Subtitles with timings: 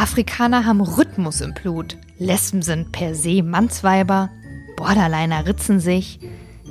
[0.00, 1.98] Afrikaner haben Rhythmus im Blut.
[2.16, 4.30] Lesben sind per se Mannsweiber.
[4.74, 6.20] Borderliner ritzen sich.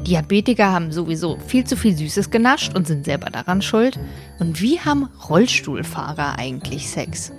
[0.08, 4.00] Diabetiker haben sowieso viel zu viel Süßes genascht und sind selber daran schuld.
[4.40, 7.32] Und wie haben Rollstuhlfahrer eigentlich Sex?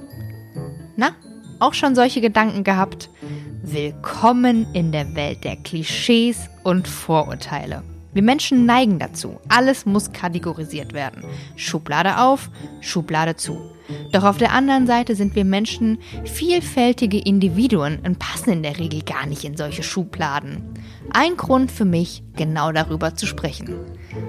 [0.95, 1.11] Na,
[1.59, 3.11] auch schon solche Gedanken gehabt?
[3.61, 7.83] Willkommen in der Welt der Klischees und Vorurteile.
[8.13, 9.41] Wir Menschen neigen dazu.
[9.49, 11.23] Alles muss kategorisiert werden.
[11.55, 12.51] Schublade auf,
[12.81, 13.71] Schublade zu.
[14.13, 19.03] Doch auf der anderen Seite sind wir Menschen vielfältige Individuen und passen in der Regel
[19.03, 20.63] gar nicht in solche Schubladen.
[21.13, 23.77] Ein Grund für mich, genau darüber zu sprechen.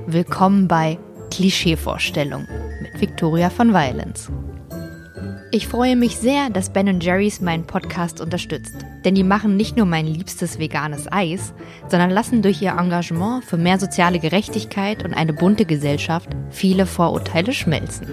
[0.05, 0.99] Willkommen bei
[1.31, 2.47] Klischeevorstellung
[2.81, 4.31] mit Victoria von Violence.
[5.53, 8.73] Ich freue mich sehr, dass Ben Jerry's meinen Podcast unterstützt.
[9.03, 11.53] Denn die machen nicht nur mein liebstes veganes Eis,
[11.89, 17.51] sondern lassen durch ihr Engagement für mehr soziale Gerechtigkeit und eine bunte Gesellschaft viele Vorurteile
[17.51, 18.07] schmelzen.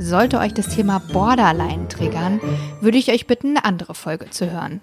[0.00, 2.40] Sollte euch das Thema Borderline triggern,
[2.80, 4.80] würde ich euch bitten, eine andere Folge zu hören.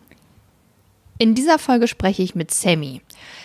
[1.17, 3.01] In dieser Folge spreche ich mit Sammy.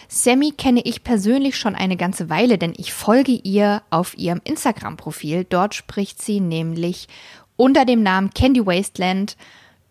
[0.09, 5.45] Sammy kenne ich persönlich schon eine ganze Weile, denn ich folge ihr auf ihrem Instagram-Profil.
[5.49, 7.09] Dort spricht sie nämlich
[7.57, 9.37] unter dem Namen Candy Wasteland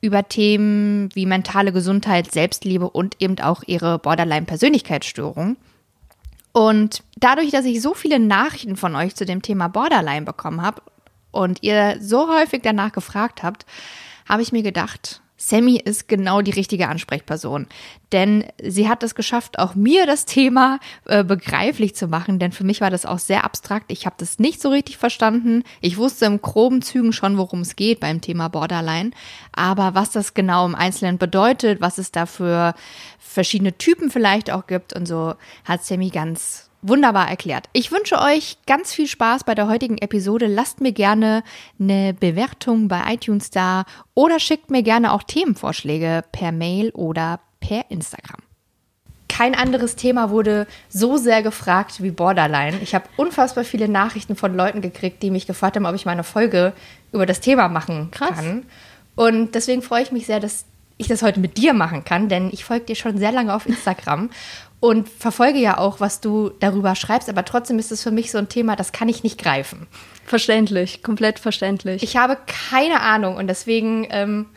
[0.02, 5.58] über Themen wie mentale Gesundheit, Selbstliebe und eben auch ihre Borderline-Persönlichkeitsstörung.
[6.52, 10.82] Und dadurch, dass ich so viele Nachrichten von euch zu dem Thema Borderline bekommen habe
[11.32, 13.66] und ihr so häufig danach gefragt habt,
[14.30, 17.68] habe ich mir gedacht, Sammy ist genau die richtige Ansprechperson,
[18.12, 22.64] denn sie hat es geschafft, auch mir das Thema äh, begreiflich zu machen, denn für
[22.64, 23.92] mich war das auch sehr abstrakt.
[23.92, 25.64] Ich habe das nicht so richtig verstanden.
[25.82, 29.12] Ich wusste im groben Zügen schon, worum es geht beim Thema Borderline,
[29.52, 32.74] aber was das genau im Einzelnen bedeutet, was es da für
[33.20, 37.68] verschiedene Typen vielleicht auch gibt und so, hat Sammy ganz wunderbar erklärt.
[37.74, 40.48] Ich wünsche euch ganz viel Spaß bei der heutigen Episode.
[40.48, 41.44] Lasst mir gerne
[41.80, 47.86] eine Bewertung bei iTunes da oder schickt mir gerne auch Themenvorschläge per Mail oder per
[47.90, 48.40] Instagram.
[49.28, 52.80] Kein anderes Thema wurde so sehr gefragt wie Borderline.
[52.82, 56.24] Ich habe unfassbar viele Nachrichten von Leuten gekriegt, die mich gefragt haben, ob ich meine
[56.24, 56.74] Folge
[57.12, 58.30] über das Thema machen Krass.
[58.30, 58.64] kann.
[59.16, 60.66] Und deswegen freue ich mich sehr, dass
[60.98, 63.66] ich das heute mit dir machen kann, denn ich folge dir schon sehr lange auf
[63.66, 64.30] Instagram
[64.86, 68.38] und verfolge ja auch, was du darüber schreibst, aber trotzdem ist es für mich so
[68.38, 69.88] ein Thema, das kann ich nicht greifen.
[70.26, 72.04] Verständlich, komplett verständlich.
[72.04, 74.48] Ich habe keine Ahnung und deswegen ähm,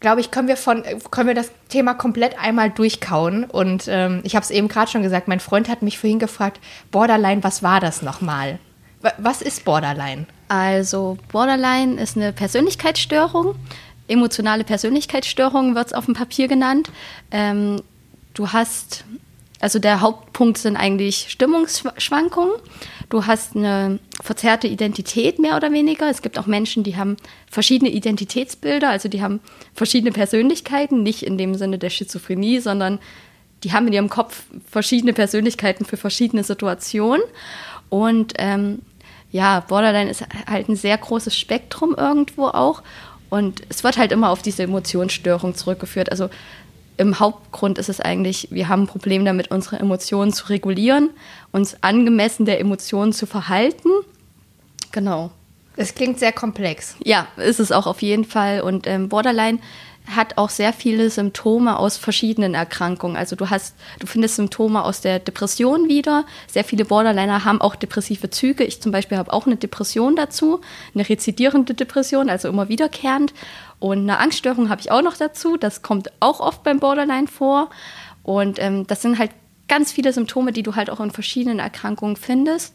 [0.00, 3.44] glaube ich, können wir von können wir das Thema komplett einmal durchkauen.
[3.44, 6.60] Und ähm, ich habe es eben gerade schon gesagt, mein Freund hat mich vorhin gefragt,
[6.90, 8.58] Borderline, was war das nochmal?
[9.18, 10.26] Was ist Borderline?
[10.48, 13.56] Also Borderline ist eine Persönlichkeitsstörung.
[14.08, 16.90] Emotionale Persönlichkeitsstörung wird es auf dem Papier genannt.
[17.30, 17.82] Ähm,
[18.36, 19.06] Du hast,
[19.60, 22.52] also der Hauptpunkt sind eigentlich Stimmungsschwankungen.
[23.08, 26.10] Du hast eine verzerrte Identität mehr oder weniger.
[26.10, 27.16] Es gibt auch Menschen, die haben
[27.50, 29.40] verschiedene Identitätsbilder, also die haben
[29.72, 32.98] verschiedene Persönlichkeiten, nicht in dem Sinne der Schizophrenie, sondern
[33.64, 37.24] die haben in ihrem Kopf verschiedene Persönlichkeiten für verschiedene Situationen.
[37.88, 38.82] Und ähm,
[39.32, 42.82] ja, Borderline ist halt ein sehr großes Spektrum irgendwo auch.
[43.30, 46.10] Und es wird halt immer auf diese Emotionsstörung zurückgeführt.
[46.10, 46.28] Also
[46.96, 51.10] im Hauptgrund ist es eigentlich, wir haben ein Problem damit, unsere Emotionen zu regulieren,
[51.52, 53.90] uns angemessen der Emotionen zu verhalten.
[54.92, 55.30] Genau.
[55.76, 56.96] Es klingt sehr komplex.
[57.04, 58.62] Ja, ist es auch auf jeden Fall.
[58.62, 59.58] Und ähm, Borderline
[60.14, 63.16] hat auch sehr viele Symptome aus verschiedenen Erkrankungen.
[63.16, 66.24] Also du hast, du findest Symptome aus der Depression wieder.
[66.46, 68.64] Sehr viele Borderliner haben auch depressive Züge.
[68.64, 70.60] Ich zum Beispiel habe auch eine Depression dazu,
[70.94, 73.34] eine rezidierende Depression, also immer wiederkehrend.
[73.78, 75.56] Und eine Angststörung habe ich auch noch dazu.
[75.56, 77.70] Das kommt auch oft beim Borderline vor.
[78.22, 79.30] Und ähm, das sind halt
[79.68, 82.74] ganz viele Symptome, die du halt auch in verschiedenen Erkrankungen findest.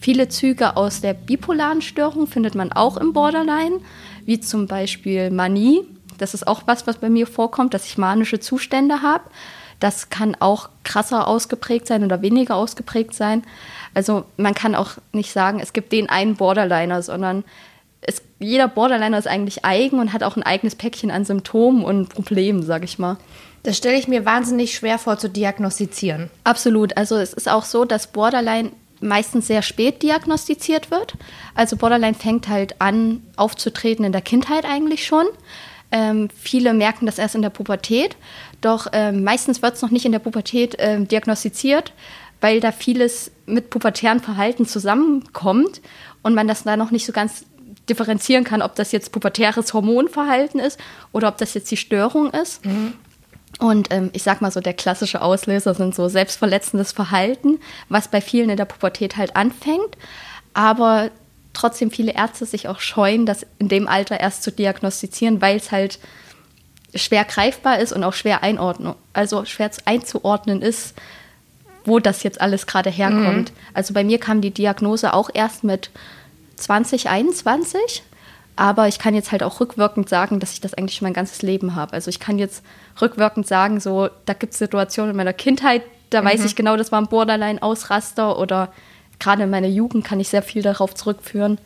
[0.00, 3.80] Viele Züge aus der bipolaren Störung findet man auch im Borderline,
[4.24, 5.82] wie zum Beispiel Manie.
[6.18, 9.24] Das ist auch was, was bei mir vorkommt, dass ich manische Zustände habe.
[9.78, 13.42] Das kann auch krasser ausgeprägt sein oder weniger ausgeprägt sein.
[13.94, 17.44] Also man kann auch nicht sagen, es gibt den einen Borderliner, sondern
[18.02, 22.08] es, jeder Borderliner ist eigentlich eigen und hat auch ein eigenes Päckchen an Symptomen und
[22.08, 23.18] Problemen, sage ich mal.
[23.62, 26.30] Das stelle ich mir wahnsinnig schwer vor zu diagnostizieren.
[26.44, 26.96] Absolut.
[26.96, 31.14] Also es ist auch so, dass Borderline meistens sehr spät diagnostiziert wird.
[31.54, 35.26] Also Borderline fängt halt an aufzutreten in der Kindheit eigentlich schon.
[35.92, 38.16] Ähm, viele merken das erst in der Pubertät,
[38.60, 41.92] doch ähm, meistens wird es noch nicht in der Pubertät ähm, diagnostiziert,
[42.40, 45.80] weil da vieles mit pubertären Verhalten zusammenkommt
[46.22, 47.44] und man das da noch nicht so ganz
[47.90, 50.78] differenzieren kann, ob das jetzt pubertäres Hormonverhalten ist
[51.12, 52.64] oder ob das jetzt die Störung ist.
[52.64, 52.94] Mhm.
[53.58, 57.58] Und ähm, ich sag mal so, der klassische Auslöser sind so selbstverletzendes Verhalten,
[57.88, 59.96] was bei vielen in der Pubertät halt anfängt.
[60.54, 61.10] Aber
[61.52, 65.72] trotzdem viele Ärzte sich auch scheuen, das in dem Alter erst zu diagnostizieren, weil es
[65.72, 65.98] halt
[66.94, 70.94] schwer greifbar ist und auch schwer einordnen, also schwer einzuordnen ist,
[71.84, 73.50] wo das jetzt alles gerade herkommt.
[73.50, 73.56] Mhm.
[73.74, 75.90] Also bei mir kam die Diagnose auch erst mit
[76.60, 78.02] 2021,
[78.56, 81.42] aber ich kann jetzt halt auch rückwirkend sagen, dass ich das eigentlich schon mein ganzes
[81.42, 81.94] Leben habe.
[81.94, 82.62] Also ich kann jetzt
[83.00, 86.26] rückwirkend sagen, so, da gibt es Situationen in meiner Kindheit, da mhm.
[86.26, 88.72] weiß ich genau, das war ein Borderline-Ausraster oder
[89.18, 91.58] gerade in meiner Jugend kann ich sehr viel darauf zurückführen.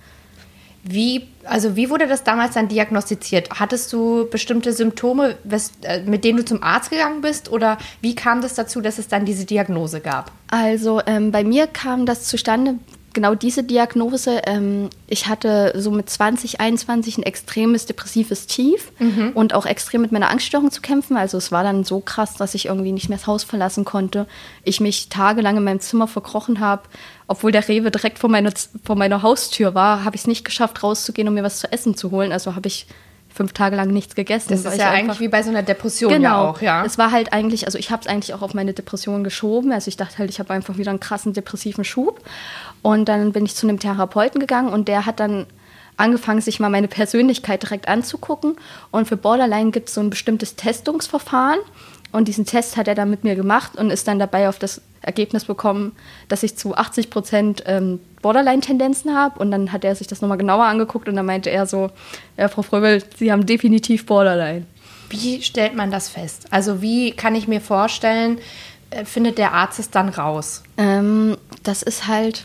[0.86, 3.48] Wie, also wie wurde das damals dann diagnostiziert?
[3.58, 5.36] Hattest du bestimmte Symptome,
[5.82, 7.50] äh, mit denen du zum Arzt gegangen bist?
[7.50, 10.30] Oder wie kam das dazu, dass es dann diese Diagnose gab?
[10.48, 12.74] Also ähm, bei mir kam das zustande,
[13.14, 14.42] genau diese Diagnose.
[14.46, 19.30] Ähm, ich hatte so mit 2021 ein extremes depressives Tief mhm.
[19.34, 21.16] und auch extrem mit meiner Angststörung zu kämpfen.
[21.16, 24.26] Also es war dann so krass, dass ich irgendwie nicht mehr das Haus verlassen konnte.
[24.64, 26.82] Ich mich tagelang in meinem Zimmer verkrochen habe.
[27.26, 28.52] Obwohl der Rewe direkt vor meiner,
[28.84, 31.96] vor meiner Haustür war, habe ich es nicht geschafft, rauszugehen, um mir was zu essen
[31.96, 32.32] zu holen.
[32.32, 32.86] Also habe ich
[33.34, 34.50] fünf Tage lang nichts gegessen.
[34.50, 36.84] Das ist ja eigentlich wie bei so einer Depression genau, ja auch, ja.
[36.84, 39.72] Es war halt eigentlich, also ich habe es eigentlich auch auf meine Depression geschoben.
[39.72, 42.20] Also ich dachte halt, ich habe einfach wieder einen krassen depressiven Schub.
[42.84, 45.46] Und dann bin ich zu einem Therapeuten gegangen und der hat dann
[45.96, 48.56] angefangen, sich mal meine Persönlichkeit direkt anzugucken.
[48.90, 51.60] Und für Borderline gibt es so ein bestimmtes Testungsverfahren.
[52.12, 54.82] Und diesen Test hat er dann mit mir gemacht und ist dann dabei auf das
[55.00, 55.96] Ergebnis bekommen,
[56.28, 59.40] dass ich zu 80 Prozent ähm, Borderline-Tendenzen habe.
[59.40, 61.90] Und dann hat er sich das nochmal genauer angeguckt und dann meinte er so,
[62.36, 64.66] ja, Frau Fröbel, Sie haben definitiv Borderline.
[65.08, 66.48] Wie stellt man das fest?
[66.50, 68.36] Also wie kann ich mir vorstellen,
[68.90, 70.62] äh, findet der Arzt es dann raus?
[70.76, 72.44] Ähm, das ist halt,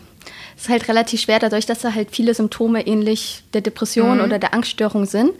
[0.60, 4.24] ist halt relativ schwer, dadurch, dass da halt viele Symptome ähnlich der Depression mhm.
[4.24, 5.32] oder der Angststörung sind.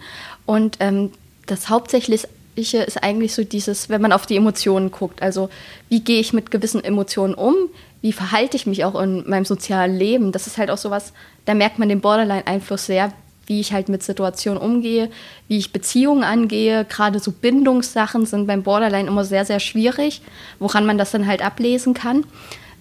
[0.46, 1.12] Und ähm,
[1.46, 2.26] das hauptsächlich
[2.56, 5.22] ist eigentlich so dieses, wenn man auf die Emotionen guckt.
[5.22, 5.50] Also
[5.88, 7.54] wie gehe ich mit gewissen Emotionen um?
[8.02, 10.32] Wie verhalte ich mich auch in meinem sozialen Leben?
[10.32, 11.12] Das ist halt auch sowas,
[11.44, 13.12] da merkt man den Borderline-Einfluss sehr,
[13.46, 15.10] wie ich halt mit Situationen umgehe,
[15.48, 16.84] wie ich Beziehungen angehe.
[16.84, 20.22] Gerade so Bindungssachen sind beim Borderline immer sehr, sehr schwierig,
[20.58, 22.24] woran man das dann halt ablesen kann.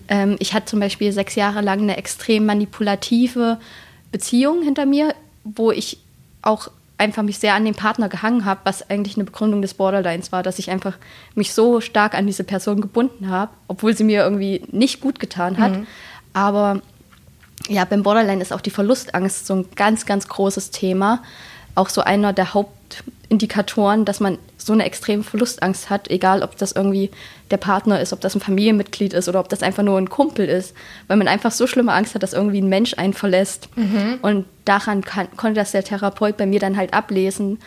[0.10, 3.60] Ähm, ich hatte zum Beispiel sechs Jahre lang eine extrem manipulative
[4.12, 6.00] Beziehung hinter mir, wo ich
[6.42, 10.34] auch einfach mich sehr an den Partner gehangen habe, was eigentlich eine Begründung des Borderlines
[10.34, 10.98] war, dass ich einfach
[11.34, 15.60] mich so stark an diese Person gebunden habe, obwohl sie mir irgendwie nicht gut getan
[15.60, 15.72] hat.
[15.72, 15.88] Mhm.
[16.34, 16.82] Aber
[17.70, 21.24] ja, beim Borderline ist auch die Verlustangst so ein ganz, ganz großes Thema.
[21.76, 22.54] Auch so einer der
[23.30, 27.12] Hauptindikatoren, dass man so eine extreme Verlustangst hat, egal ob das irgendwie
[27.52, 30.48] der Partner ist, ob das ein Familienmitglied ist oder ob das einfach nur ein Kumpel
[30.48, 30.74] ist,
[31.08, 33.70] weil man einfach so schlimme Angst hat, dass irgendwie ein Mensch einen verlässt.
[33.76, 34.18] Mhm.
[34.24, 37.60] Und daran kann, konnte das der Therapeut bei mir dann halt ablesen.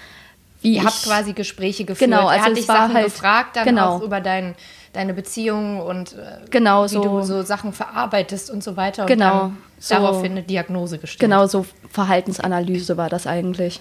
[0.63, 2.11] Wie Ihr habt quasi Gespräche geführt.
[2.11, 3.97] Genau, also er hat dich Sachen halt, gefragt, dann genau.
[3.97, 4.55] auch über dein,
[4.93, 9.07] deine Beziehung und äh, genau, wie so, du so Sachen verarbeitest und so weiter.
[9.07, 9.45] Genau.
[9.45, 11.21] Und so, daraufhin eine Diagnose gestellt.
[11.21, 13.81] Genau, so Verhaltensanalyse war das eigentlich.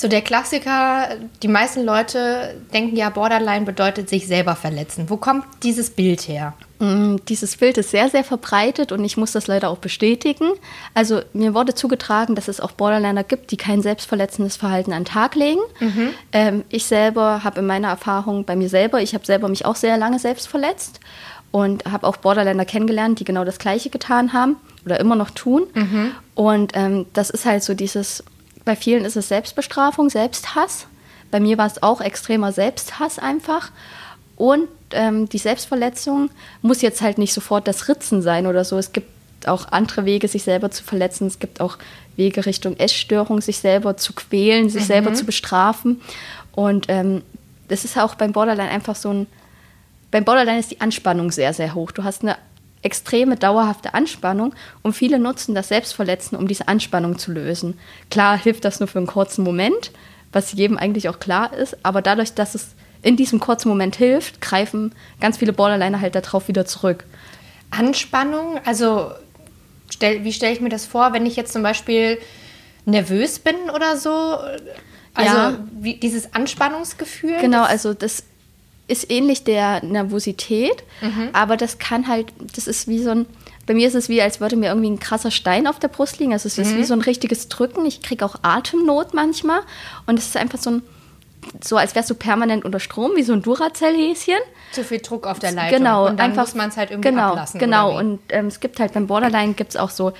[0.00, 1.08] So der Klassiker,
[1.42, 5.10] die meisten Leute denken ja, Borderline bedeutet sich selber verletzen.
[5.10, 6.54] Wo kommt dieses Bild her?
[6.78, 10.52] Mm, dieses Bild ist sehr, sehr verbreitet und ich muss das leider auch bestätigen.
[10.94, 15.12] Also mir wurde zugetragen, dass es auch Borderliner gibt, die kein selbstverletzendes Verhalten an den
[15.12, 15.60] Tag legen.
[15.80, 16.14] Mhm.
[16.32, 19.76] Ähm, ich selber habe in meiner Erfahrung bei mir selber, ich habe selber mich auch
[19.76, 21.00] sehr lange selbst verletzt
[21.50, 24.56] und habe auch Borderliner kennengelernt, die genau das Gleiche getan haben
[24.86, 25.64] oder immer noch tun.
[25.74, 26.12] Mhm.
[26.34, 28.24] Und ähm, das ist halt so dieses
[28.70, 30.86] bei vielen ist es Selbstbestrafung, Selbsthass.
[31.32, 33.72] Bei mir war es auch extremer Selbsthass einfach.
[34.36, 36.30] Und ähm, die Selbstverletzung
[36.62, 38.78] muss jetzt halt nicht sofort das Ritzen sein oder so.
[38.78, 39.08] Es gibt
[39.48, 41.26] auch andere Wege, sich selber zu verletzen.
[41.26, 41.78] Es gibt auch
[42.14, 44.86] Wege Richtung Essstörung, sich selber zu quälen, sich mhm.
[44.86, 46.00] selber zu bestrafen.
[46.52, 47.22] Und ähm,
[47.66, 49.26] das ist auch beim Borderline einfach so ein.
[50.12, 51.90] Beim Borderline ist die Anspannung sehr, sehr hoch.
[51.90, 52.36] Du hast eine
[52.82, 57.78] extreme dauerhafte Anspannung und viele nutzen das Selbstverletzen, um diese Anspannung zu lösen.
[58.10, 59.92] Klar hilft das nur für einen kurzen Moment,
[60.32, 64.40] was jedem eigentlich auch klar ist, aber dadurch, dass es in diesem kurzen Moment hilft,
[64.40, 67.04] greifen ganz viele Borderliner halt darauf wieder zurück.
[67.70, 69.12] Anspannung, also
[69.90, 72.18] stell, wie stelle ich mir das vor, wenn ich jetzt zum Beispiel
[72.84, 74.38] nervös bin oder so?
[75.14, 75.58] Also ja.
[75.78, 77.38] wie, dieses Anspannungsgefühl?
[77.40, 78.24] Genau, also das
[78.90, 81.30] ist ähnlich der Nervosität, mhm.
[81.32, 83.26] aber das kann halt, das ist wie so ein,
[83.66, 86.18] bei mir ist es wie, als würde mir irgendwie ein krasser Stein auf der Brust
[86.18, 86.32] liegen.
[86.32, 86.78] Also es ist mhm.
[86.78, 87.86] wie so ein richtiges Drücken.
[87.86, 89.60] Ich kriege auch Atemnot manchmal.
[90.06, 90.82] Und es ist einfach so ein,
[91.62, 94.40] so als wärst du permanent unter Strom, wie so ein Duracell-Häschen.
[94.72, 95.78] Zu viel Druck auf der Leitung.
[95.78, 96.08] Genau.
[96.08, 97.60] Und dann einfach, muss man es halt irgendwie genau, ablassen.
[97.60, 97.96] Genau.
[97.96, 100.12] Und ähm, es gibt halt beim Borderline gibt es auch so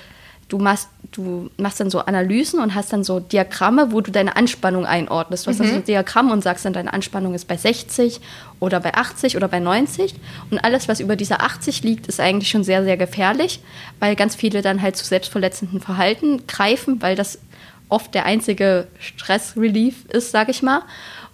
[0.51, 4.35] du machst, du machst dann so Analysen und hast dann so Diagramme, wo du deine
[4.35, 5.45] Anspannung einordnest.
[5.45, 8.19] Du hast dann so ein Diagramm und sagst dann, deine Anspannung ist bei 60
[8.59, 10.13] oder bei 80 oder bei 90.
[10.49, 13.61] Und alles, was über dieser 80 liegt, ist eigentlich schon sehr, sehr gefährlich,
[13.99, 17.39] weil ganz viele dann halt zu selbstverletzenden Verhalten greifen, weil das
[17.87, 20.81] oft der einzige Stressrelief ist, sag ich mal.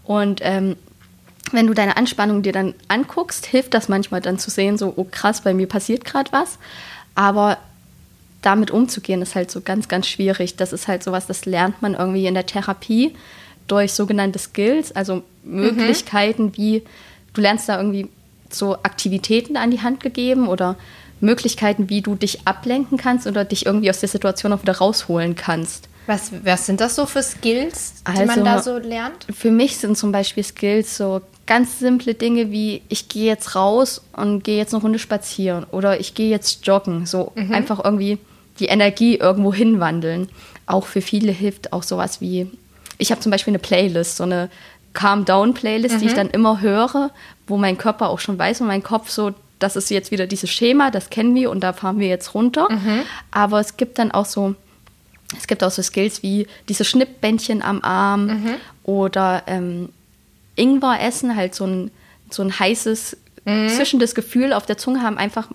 [0.04, 0.76] Und ähm,
[1.52, 5.08] wenn du deine Anspannung dir dann anguckst, hilft das manchmal dann zu sehen, so, oh
[5.10, 6.60] krass, bei mir passiert gerade was.
[7.16, 7.58] Aber
[8.41, 10.56] damit umzugehen, ist halt so ganz, ganz schwierig.
[10.56, 13.15] Das ist halt sowas, das lernt man irgendwie in der Therapie
[13.67, 16.58] durch sogenannte Skills, also Möglichkeiten, mhm.
[16.58, 16.84] wie
[17.34, 18.10] du lernst da irgendwie
[18.50, 20.77] so Aktivitäten an die Hand gegeben oder
[21.20, 25.36] Möglichkeiten, wie du dich ablenken kannst oder dich irgendwie aus der Situation auch wieder rausholen
[25.36, 25.89] kannst.
[26.06, 29.25] Was, was sind das so für Skills, die also, man da so lernt?
[29.36, 34.01] Für mich sind zum Beispiel Skills so ganz simple Dinge wie ich gehe jetzt raus
[34.16, 37.06] und gehe jetzt eine Runde spazieren oder ich gehe jetzt joggen.
[37.06, 37.54] So mhm.
[37.54, 38.20] einfach irgendwie
[38.60, 40.30] die Energie irgendwo hinwandeln.
[40.66, 42.51] Auch für viele hilft auch sowas wie,
[42.98, 44.50] ich habe zum Beispiel eine Playlist, so eine
[44.94, 46.00] Calm-Down-Playlist, mhm.
[46.00, 46.18] die ich mhm.
[46.18, 47.12] dann immer höre,
[47.48, 50.50] wo mein Körper auch schon weiß und mein Kopf so, das ist jetzt wieder dieses
[50.50, 52.68] Schema, das kennen wir und da fahren wir jetzt runter.
[52.70, 53.04] Mhm.
[53.32, 54.56] Aber es gibt dann auch so
[55.38, 58.56] es gibt auch so Skills wie diese Schnippbändchen am Arm mhm.
[58.84, 59.89] oder ähm,
[60.58, 61.92] Ingwer essen, halt so ein,
[62.30, 63.70] so ein heißes, mhm.
[63.70, 65.48] zischendes Gefühl auf der Zunge haben, einfach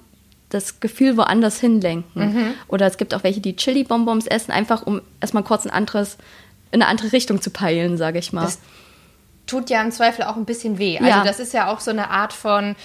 [0.48, 2.32] das Gefühl woanders hinlenken.
[2.32, 2.54] Mhm.
[2.68, 6.18] Oder es gibt auch welche, die Chili-Bonbons essen, einfach um erstmal kurz ein anderes,
[6.70, 8.44] in eine andere Richtung zu peilen, sage ich mal.
[8.44, 8.58] Das
[9.46, 10.98] tut ja im Zweifel auch ein bisschen weh.
[10.98, 11.24] Also ja.
[11.24, 12.76] das ist ja auch so eine Art von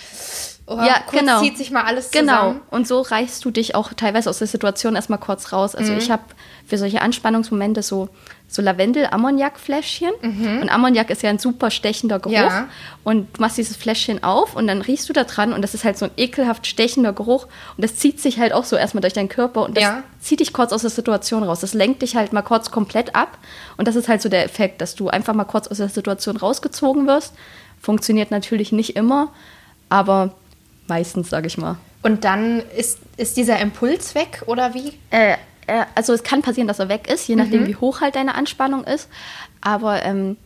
[0.69, 1.41] Oh, ja, kurz genau.
[1.41, 2.33] zieht sich mal alles genau.
[2.33, 2.53] zusammen.
[2.55, 2.75] Genau.
[2.75, 5.75] Und so reichst du dich auch teilweise aus der Situation erstmal kurz raus.
[5.75, 5.99] Also mhm.
[5.99, 6.23] ich habe
[6.65, 8.09] für solche Anspannungsmomente so,
[8.49, 10.11] so Lavendel-Ammoniak-Fläschchen.
[10.21, 10.59] Mhm.
[10.61, 12.33] Und Ammoniak ist ja ein super stechender Geruch.
[12.33, 12.67] Ja.
[13.05, 15.85] Und du machst dieses Fläschchen auf und dann riechst du da dran und das ist
[15.85, 17.45] halt so ein ekelhaft stechender Geruch.
[17.77, 20.03] Und das zieht sich halt auch so erstmal durch deinen Körper und das ja.
[20.19, 21.61] zieht dich kurz aus der Situation raus.
[21.61, 23.37] Das lenkt dich halt mal kurz komplett ab.
[23.77, 26.35] Und das ist halt so der Effekt, dass du einfach mal kurz aus der Situation
[26.35, 27.33] rausgezogen wirst.
[27.79, 29.31] Funktioniert natürlich nicht immer,
[29.87, 30.33] aber
[30.87, 31.77] Meistens, sage ich mal.
[32.03, 34.93] Und dann ist, ist dieser Impuls weg oder wie?
[35.11, 35.33] Äh,
[35.67, 37.67] äh, also es kann passieren, dass er weg ist, je nachdem, mhm.
[37.67, 39.09] wie hoch halt deine Anspannung ist.
[39.61, 40.37] Aber ähm,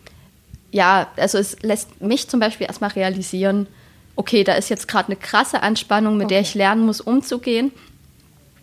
[0.71, 3.67] ja, also es lässt mich zum Beispiel erstmal realisieren,
[4.15, 6.35] okay, da ist jetzt gerade eine krasse Anspannung, mit okay.
[6.35, 7.71] der ich lernen muss, umzugehen.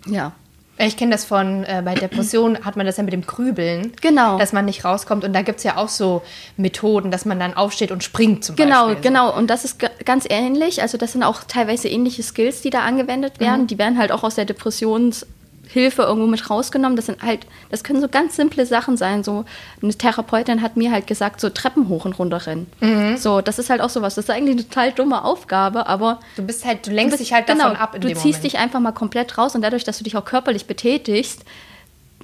[0.06, 0.32] Ja.
[0.78, 3.92] Ich kenne das von, äh, bei Depressionen hat man das ja mit dem Grübeln.
[4.00, 4.38] Genau.
[4.38, 5.25] Dass man nicht rauskommt.
[5.25, 6.23] Und da gibt es ja auch so
[6.56, 9.02] Methoden, dass man dann aufsteht und springt zum genau, Beispiel.
[9.02, 9.38] Genau, genau.
[9.38, 10.80] Und das ist ganz ähnlich.
[10.82, 13.62] Also das sind auch teilweise ähnliche Skills, die da angewendet werden.
[13.62, 13.66] Mhm.
[13.66, 15.26] Die werden halt auch aus der Depressions-
[15.69, 16.97] Hilfe irgendwo mit rausgenommen.
[16.97, 19.23] Das sind halt, das können so ganz simple Sachen sein.
[19.23, 19.45] So
[19.83, 22.67] eine Therapeutin hat mir halt gesagt, so Treppen hoch und runter rennen.
[22.81, 23.19] Mhm.
[23.19, 24.15] So, das ist halt auch sowas.
[24.15, 27.29] Das ist eigentlich eine total dumme Aufgabe, aber du bist halt, du lenkst du bist,
[27.29, 27.95] dich halt genau, davon ab.
[27.95, 28.45] In du ziehst Moment.
[28.45, 31.45] dich einfach mal komplett raus und dadurch, dass du dich auch körperlich betätigst,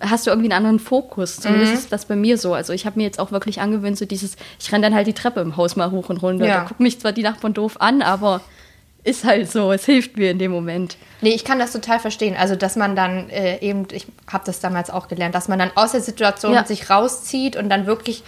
[0.01, 1.37] hast du irgendwie einen anderen Fokus.
[1.37, 1.79] Zumindest mhm.
[1.79, 2.55] ist das bei mir so.
[2.55, 5.13] Also ich habe mir jetzt auch wirklich angewöhnt, so dieses, ich renne dann halt die
[5.13, 6.47] Treppe im Haus mal hoch und runter.
[6.47, 6.61] Ja.
[6.61, 8.41] Da gucken mich zwar die Nachbarn doof an, aber
[9.05, 10.97] ist halt so, es hilft mir in dem Moment.
[11.21, 12.35] Nee, ich kann das total verstehen.
[12.37, 15.71] Also, dass man dann äh, eben, ich habe das damals auch gelernt, dass man dann
[15.75, 16.65] aus der Situation ja.
[16.65, 18.25] sich rauszieht und dann wirklich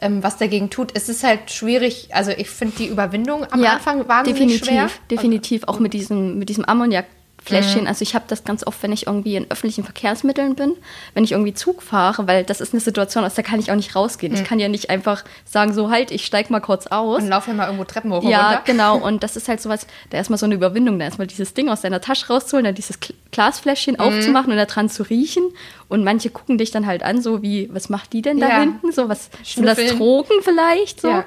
[0.00, 0.90] ähm, was dagegen tut.
[0.94, 4.90] Es ist halt schwierig, also ich finde die Überwindung am ja, Anfang wahnsinnig definitiv, schwer.
[5.10, 7.06] Definitiv, auch mit diesem, mit diesem Ammoniak
[7.44, 7.82] Fläschchen.
[7.82, 7.86] Mhm.
[7.88, 10.74] Also ich habe das ganz oft, wenn ich irgendwie in öffentlichen Verkehrsmitteln bin,
[11.14, 13.76] wenn ich irgendwie Zug fahre, weil das ist eine Situation, aus der kann ich auch
[13.76, 14.32] nicht rausgehen.
[14.32, 14.38] Mhm.
[14.38, 17.22] Ich kann ja nicht einfach sagen, so halt, ich steig mal kurz aus.
[17.22, 18.22] Und laufe ja mal irgendwo Treppen hoch.
[18.22, 18.62] Ja, runter.
[18.64, 18.96] genau.
[19.02, 21.80] Und das ist halt sowas, da erstmal so eine Überwindung, da erstmal dieses Ding aus
[21.80, 22.98] deiner Tasche rauszuholen, dann dieses
[23.32, 24.00] Glasfläschchen mhm.
[24.00, 25.44] aufzumachen und da dran zu riechen.
[25.88, 28.60] Und manche gucken dich dann halt an, so wie, was macht die denn da ja.
[28.60, 28.92] hinten?
[28.92, 31.00] So, was sind das Drogen vielleicht?
[31.00, 31.08] So.
[31.08, 31.24] Ja.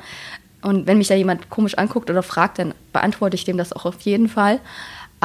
[0.66, 3.86] Und wenn mich da jemand komisch anguckt oder fragt, dann beantworte ich dem das auch
[3.86, 4.60] auf jeden Fall.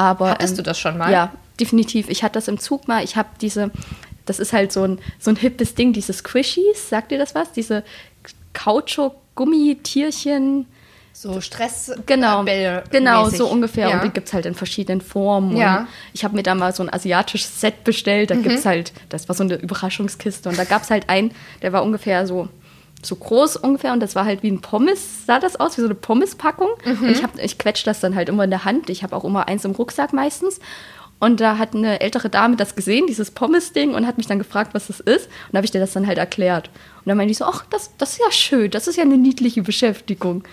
[0.01, 1.13] Aber, Hattest ähm, du das schon mal?
[1.13, 2.09] Ja, definitiv.
[2.09, 3.05] Ich hatte das im Zug mal.
[3.05, 3.71] Ich habe diese,
[4.25, 7.53] das ist halt so ein, so ein hippes Ding, diese Squishies, sagt ihr das was?
[7.53, 7.85] Diese
[8.55, 10.65] Kautschuk-Gummitierchen.
[11.13, 11.93] So Stress.
[12.07, 12.47] Genau,
[12.91, 13.91] genau so ungefähr.
[13.91, 13.97] Ja.
[13.97, 15.55] Und die gibt es halt in verschiedenen Formen.
[15.55, 15.87] Ja.
[16.15, 18.31] ich habe mir da mal so ein asiatisches Set bestellt.
[18.31, 18.45] Da mhm.
[18.45, 20.49] gibt es halt, das war so eine Überraschungskiste.
[20.49, 22.49] Und da gab es halt einen, der war ungefähr so
[23.03, 25.87] so groß ungefähr und das war halt wie ein Pommes, sah das aus, wie so
[25.87, 26.69] eine Pommespackung.
[26.85, 27.03] Mhm.
[27.03, 28.91] Und ich, hab, ich quetsche das dann halt immer in der Hand.
[28.91, 30.61] Ich habe auch immer eins im Rucksack meistens.
[31.19, 34.73] Und da hat eine ältere Dame das gesehen, dieses Pommes-Ding, und hat mich dann gefragt,
[34.73, 35.27] was das ist.
[35.27, 36.69] Und da habe ich dir das dann halt erklärt.
[36.69, 39.19] Und dann meinte ich so, ach, das, das ist ja schön, das ist ja eine
[39.19, 40.45] niedliche Beschäftigung.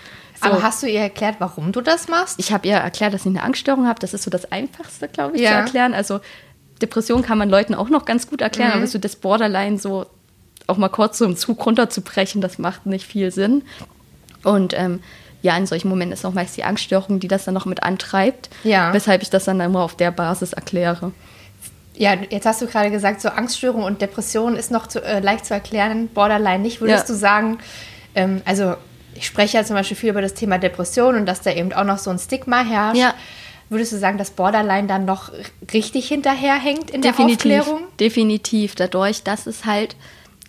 [0.42, 0.50] So.
[0.50, 2.38] Aber hast du ihr erklärt, warum du das machst?
[2.38, 4.00] Ich habe ihr erklärt, dass ich eine Angststörung habe.
[4.00, 5.52] Das ist so das Einfachste, glaube ich, ja.
[5.52, 5.94] zu erklären.
[5.94, 6.20] Also
[6.82, 8.78] Depression kann man Leuten auch noch ganz gut erklären, mhm.
[8.78, 10.06] aber so das Borderline so
[10.68, 13.64] auch mal kurz so im Zug runterzubrechen, das macht nicht viel Sinn.
[14.44, 15.02] Und ähm,
[15.42, 18.50] ja, in solchen Momenten ist auch meist die Angststörung, die das dann noch mit antreibt,
[18.64, 18.94] ja.
[18.94, 21.12] weshalb ich das dann immer auf der Basis erkläre.
[21.96, 25.46] Ja, jetzt hast du gerade gesagt, so Angststörung und Depression ist noch zu, äh, leicht
[25.46, 26.80] zu erklären, Borderline nicht.
[26.80, 27.14] Würdest Ja.
[27.14, 27.58] du sagen,
[28.14, 28.76] ähm, also
[29.16, 31.84] ich spreche ja zum Beispiel viel über das Thema Depression und dass da eben auch
[31.84, 33.00] noch so ein Stigma herrscht.
[33.00, 33.16] Ja.
[33.70, 35.32] Würdest du sagen, dass Borderline dann noch
[35.74, 37.84] richtig hinterherhängt in der definitiv, Aufklärung?
[38.00, 38.76] definitiv.
[38.76, 39.96] Dadurch, dass es halt,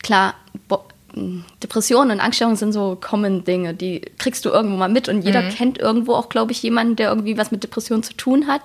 [0.02, 0.35] klar,
[0.69, 0.85] Bo
[1.62, 5.43] Depressionen und Angststörungen sind so common Dinge, die kriegst du irgendwo mal mit und jeder
[5.43, 8.62] kennt irgendwo auch, glaube ich, jemanden, der irgendwie was mit Depressionen zu tun hat.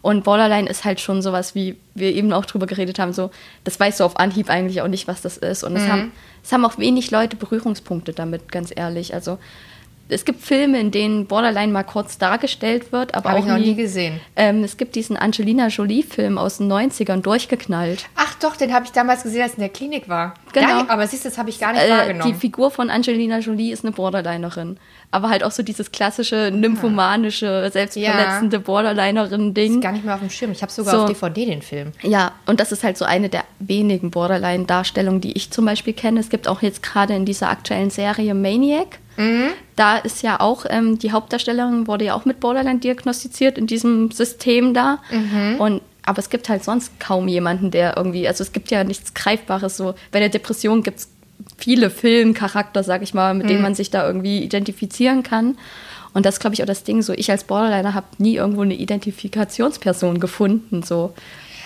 [0.00, 3.30] Und Borderline ist halt schon sowas, wie wir eben auch drüber geredet haben, so,
[3.64, 5.64] das weißt du auf Anhieb eigentlich auch nicht, was das ist.
[5.64, 6.12] Und es, haben,
[6.44, 9.12] es haben auch wenig Leute Berührungspunkte damit, ganz ehrlich.
[9.12, 9.38] Also
[10.08, 13.58] es gibt Filme, in denen Borderline mal kurz dargestellt wird, aber Habe auch ich noch
[13.58, 14.20] nie gesehen.
[14.36, 18.06] Ähm, es gibt diesen Angelina Jolie-Film aus den 90ern, durchgeknallt.
[18.16, 20.34] Ach doch, den habe ich damals gesehen, als ich in der Klinik war.
[20.52, 20.66] Genau.
[20.68, 22.34] Ja, aber siehst du, das habe ich gar nicht Äh, die wahrgenommen.
[22.36, 24.78] Figur von Angelina Jolie ist eine Borderlinerin.
[25.10, 29.80] Aber halt auch so dieses klassische nymphomanische, selbstverletzende Borderlinerin-Ding.
[29.80, 30.52] gar nicht mehr auf dem Schirm.
[30.52, 31.00] Ich habe sogar So.
[31.02, 31.92] auf DVD den Film.
[32.02, 36.20] Ja, und das ist halt so eine der wenigen Borderline-Darstellungen, die ich zum Beispiel kenne.
[36.20, 38.98] Es gibt auch jetzt gerade in dieser aktuellen Serie Maniac.
[39.76, 44.10] Da ist ja auch, ähm, die Hauptdarstellerin wurde ja auch mit Borderline diagnostiziert in diesem
[44.10, 44.98] System da.
[45.58, 49.12] Und aber es gibt halt sonst kaum jemanden, der irgendwie, also es gibt ja nichts
[49.12, 49.94] Greifbares so.
[50.10, 51.08] Bei der Depression gibt es
[51.58, 55.58] viele Filmcharakter, sag ich mal, mit denen man sich da irgendwie identifizieren kann.
[56.14, 57.02] Und das ist, glaube ich, auch das Ding.
[57.02, 60.82] So, ich als Borderliner habe nie irgendwo eine Identifikationsperson gefunden.
[60.82, 61.12] So.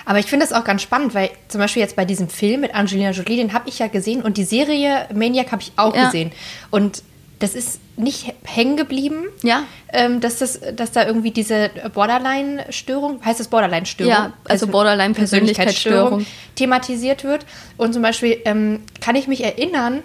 [0.05, 2.75] Aber ich finde das auch ganz spannend, weil zum Beispiel jetzt bei diesem Film mit
[2.75, 6.07] Angelina Jolie, den habe ich ja gesehen und die Serie Maniac habe ich auch Ja.
[6.07, 6.33] gesehen.
[6.71, 7.03] Und
[7.43, 9.65] das ist nicht hängen geblieben, Ja.
[9.93, 14.11] ähm, dass, das, dass da irgendwie diese Borderline-Störung, heißt das Borderline-Störung?
[14.13, 16.27] Ja, also Borderline-Persönlichkeitsstörung.
[16.55, 17.45] thematisiert wird.
[17.77, 20.03] Und zum Beispiel ähm, kann ich mich erinnern,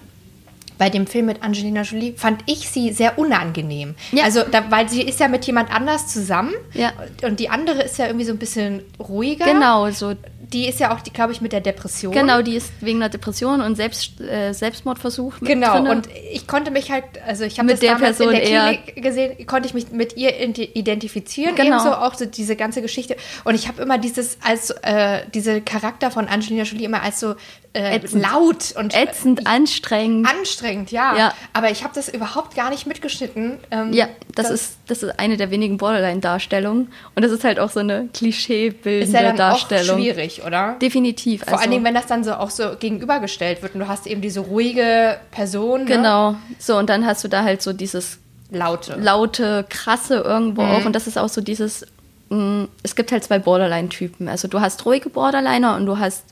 [0.78, 3.96] bei dem Film mit Angelina Jolie fand ich sie sehr unangenehm.
[4.12, 4.26] Ja.
[4.26, 6.92] Also, da, weil sie ist ja mit jemand anders zusammen Ja.
[7.24, 9.46] und die andere ist ja irgendwie so ein bisschen ruhiger.
[9.46, 10.14] Genau, so
[10.54, 12.14] Die ist ja auch, glaube ich, mit der Depression.
[12.14, 15.92] Genau, die ist wegen einer Depression und Selbst, äh, Selbstmordversuch Genau, drinne.
[15.92, 18.74] und ich konnte mich halt, also ich habe Mit das der damals Person in der
[18.78, 21.68] Klinik gesehen, konnte ich mich mit ihr ident- identifizieren, Genau.
[21.78, 23.18] ebenso auch so diese ganze Geschichte.
[23.44, 27.36] Und ich habe immer dieses, als äh, diese Charakter von Angelina Jolie immer als so
[27.74, 28.24] äh, Ätzend.
[28.24, 30.28] laut und ätzend, anstrengend.
[30.28, 31.16] anstrengend, ja.
[31.16, 31.34] Ja.
[31.54, 33.60] Aber ich habe das überhaupt gar nicht mitgeschnitten.
[33.70, 36.92] Ähm, ja, das, ist, das ist eine der wenigen Borderline-Darstellungen.
[37.16, 39.98] Und das ist halt auch so eine ist klischeebildende ja Darstellung.
[39.98, 40.76] auch schwierig, oder?
[40.82, 41.42] Definitiv.
[41.44, 44.08] Vor also, allen Dingen, wenn das dann so auch so gegenübergestellt wird und du hast
[44.08, 45.86] eben diese ruhige Person, ne?
[45.86, 46.36] Genau.
[46.60, 48.18] So, und dann hast du da halt so dieses
[48.50, 48.96] laute.
[49.00, 50.72] laute, krasse irgendwo Mhm.
[50.72, 50.86] auch.
[50.86, 51.86] Und das ist auch so dieses,
[52.30, 54.28] mh, es gibt halt zwei Borderline-Typen.
[54.30, 56.24] Also du hast ruhige Borderliner und du hast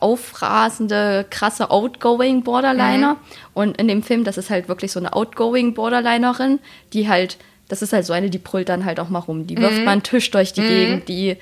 [0.00, 3.16] aufrasende, krasse Outgoing Borderliner.
[3.54, 6.58] Und in dem Film, das ist halt wirklich so eine Outgoing Borderlinerin,
[6.92, 9.46] die halt, das ist halt so eine, die brüllt dann halt auch mal rum.
[9.46, 11.36] Die wirft mal einen Tisch durch die Gegend, die,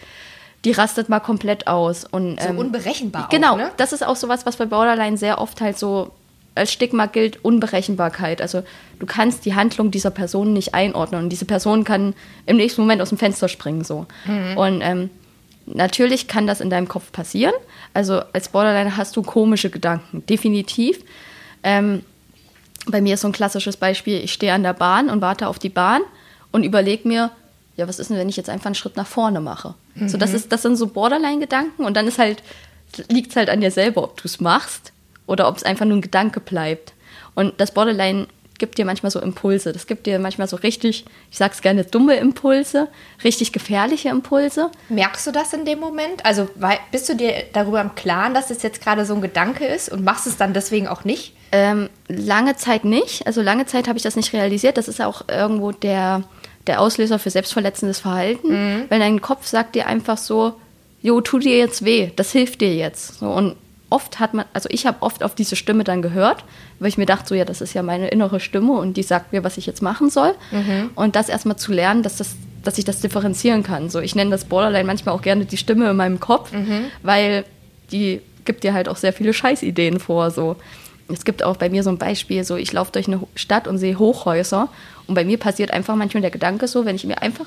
[0.65, 2.05] die rastet mal komplett aus.
[2.05, 3.71] Und, so ähm, unberechenbar Genau, auch, ne?
[3.77, 6.13] das ist auch sowas, was bei Borderline sehr oft halt so
[6.55, 8.43] als Stigma gilt, Unberechenbarkeit.
[8.43, 8.63] Also
[8.99, 12.15] du kannst die Handlung dieser Person nicht einordnen und diese Person kann
[12.47, 14.07] im nächsten Moment aus dem Fenster springen so.
[14.57, 15.11] Und ähm,
[15.67, 17.55] natürlich kann das in deinem Kopf passieren.
[17.95, 21.01] Also als Borderline hast du komische Gedanken, definitiv.
[21.63, 22.03] Ähm,
[22.87, 25.59] bei mir ist so ein klassisches Beispiel, ich stehe an der Bahn und warte auf
[25.59, 26.03] die Bahn
[26.51, 27.31] und überlege mir,
[27.77, 29.75] ja, was ist denn, wenn ich jetzt einfach einen Schritt nach vorne mache?
[30.07, 32.43] So, das, ist, das sind so Borderline-Gedanken und dann ist halt,
[33.09, 34.93] liegt es halt an dir selber, ob du es machst
[35.27, 36.93] oder ob es einfach nur ein Gedanke bleibt.
[37.35, 38.27] Und das Borderline
[38.63, 39.73] gibt dir manchmal so Impulse.
[39.73, 42.87] Das gibt dir manchmal so richtig, ich sag's gerne, dumme Impulse,
[43.25, 44.71] richtig gefährliche Impulse.
[44.89, 46.25] Merkst du das in dem Moment?
[46.25, 46.49] Also
[46.93, 50.05] bist du dir darüber im Klaren, dass es jetzt gerade so ein Gedanke ist und
[50.05, 51.35] machst es dann deswegen auch nicht?
[51.51, 53.27] Ähm, lange Zeit nicht.
[53.27, 54.77] Also lange Zeit habe ich das nicht realisiert.
[54.77, 56.23] Das ist auch irgendwo der,
[56.69, 58.87] der Auslöser für selbstverletzendes Verhalten.
[58.89, 60.55] Weil dein Kopf sagt dir einfach so,
[61.01, 63.19] jo, tu dir jetzt weh, das hilft dir jetzt.
[63.19, 63.57] So, und
[63.93, 66.45] oft hat man, also ich habe oft auf diese Stimme dann gehört,
[66.81, 69.33] weil ich mir dachte, so ja, das ist ja meine innere Stimme und die sagt
[69.33, 70.35] mir, was ich jetzt machen soll.
[70.95, 73.91] Und das erstmal zu lernen, dass das dass ich das differenzieren kann.
[73.91, 76.53] So, ich nenne das Borderline manchmal auch gerne die Stimme in meinem Kopf,
[77.03, 77.45] weil
[77.91, 80.31] die gibt dir halt auch sehr viele Scheißideen vor.
[80.31, 80.57] So.
[81.13, 83.79] Es gibt auch bei mir so ein Beispiel, so ich laufe durch eine Stadt und
[83.79, 84.69] sehe Hochhäuser
[85.09, 87.47] und bei mir passiert einfach manchmal der Gedanke so, wenn ich mir einfach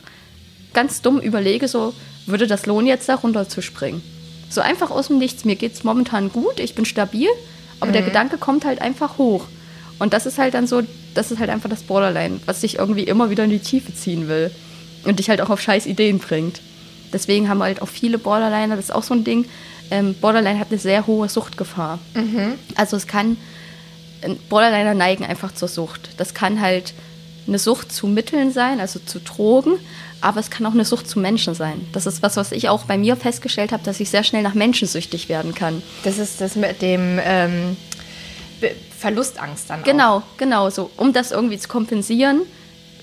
[0.73, 1.93] ganz dumm überlege, so
[2.25, 4.03] würde das lohnen, jetzt da runter zu springen.
[4.49, 5.45] So einfach aus dem Nichts.
[5.45, 7.27] Mir geht es momentan gut, ich bin stabil,
[7.79, 9.45] aber der Gedanke kommt halt einfach hoch.
[9.99, 10.81] Und das ist halt dann so,
[11.13, 14.27] das ist halt einfach das Borderline, was dich irgendwie immer wieder in die Tiefe ziehen
[14.27, 14.51] will
[15.05, 16.61] und dich halt auch auf scheiß Ideen bringt.
[17.13, 19.45] Deswegen haben halt auch viele Borderliner, das ist auch so ein Ding,
[19.91, 21.99] ähm, Borderline hat eine sehr hohe Suchtgefahr.
[22.75, 23.37] Also es kann,
[24.49, 26.09] Borderliner neigen einfach zur Sucht.
[26.17, 26.93] Das kann halt
[27.47, 29.73] eine Sucht zu Mitteln sein, also zu Drogen,
[30.21, 31.87] aber es kann auch eine Sucht zu Menschen sein.
[31.91, 34.53] Das ist was, was ich auch bei mir festgestellt habe, dass ich sehr schnell nach
[34.55, 35.83] Menschen süchtig werden kann.
[36.03, 37.77] Das ist das mit dem ähm,
[38.97, 39.83] Verlustangst dann.
[39.83, 40.21] Genau, auch.
[40.37, 40.69] genau.
[40.69, 42.41] So, um das irgendwie zu kompensieren,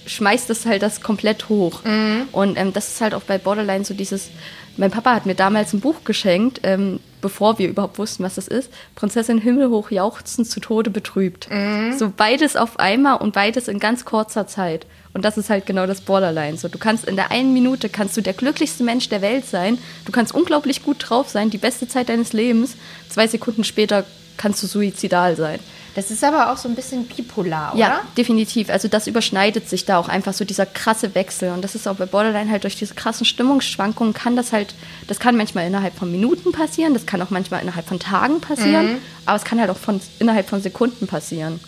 [0.07, 1.85] schmeißt es halt das komplett hoch.
[1.85, 2.29] Mhm.
[2.33, 4.31] Und ähm, das ist halt auch bei Borderline so dieses.
[4.77, 8.49] Mein Papa hat mir damals ein Buch geschenkt, ähm, bevor wir überhaupt wussten, was das
[8.49, 8.71] ist.
[8.95, 11.49] Prinzessin Himmelhoch jauchzend zu Tode betrübt.
[11.51, 11.97] Mhm.
[11.97, 14.85] So beides auf einmal und beides in ganz kurzer Zeit.
[15.15, 16.59] Und das ist halt genau das Borderline.
[16.59, 19.79] So, du kannst in der einen Minute kannst du der glücklichste Mensch der Welt sein.
[20.05, 22.77] Du kannst unglaublich gut drauf sein, die beste Zeit deines Lebens.
[23.09, 24.05] Zwei Sekunden später
[24.37, 25.61] kannst du suizidal sein.
[25.95, 27.81] Das ist aber auch so ein bisschen bipolar, oder?
[27.81, 28.71] Ja, definitiv.
[28.71, 31.51] Also das überschneidet sich da auch einfach so dieser krasse Wechsel.
[31.53, 34.75] Und das ist auch bei Borderline halt durch diese krassen Stimmungsschwankungen kann das halt,
[35.07, 38.93] das kann manchmal innerhalb von Minuten passieren, das kann auch manchmal innerhalb von Tagen passieren,
[38.93, 38.99] mhm.
[39.27, 41.61] aber es kann halt auch von, innerhalb von Sekunden passieren.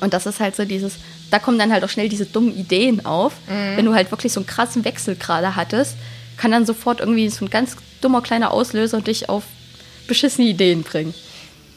[0.00, 0.94] Und das ist halt so dieses,
[1.30, 3.32] da kommen dann halt auch schnell diese dummen Ideen auf.
[3.48, 3.76] Mhm.
[3.76, 5.96] Wenn du halt wirklich so einen krassen Wechsel gerade hattest,
[6.36, 9.44] kann dann sofort irgendwie so ein ganz dummer kleiner Auslöser dich auf
[10.08, 11.14] beschissene Ideen bringen.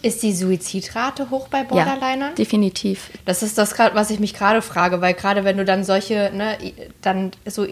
[0.03, 2.19] Ist die Suizidrate hoch bei Borderlinern?
[2.19, 3.09] Ja, definitiv.
[3.25, 6.57] Das ist das, was ich mich gerade frage, weil gerade wenn du dann solche, ne,
[7.01, 7.65] dann so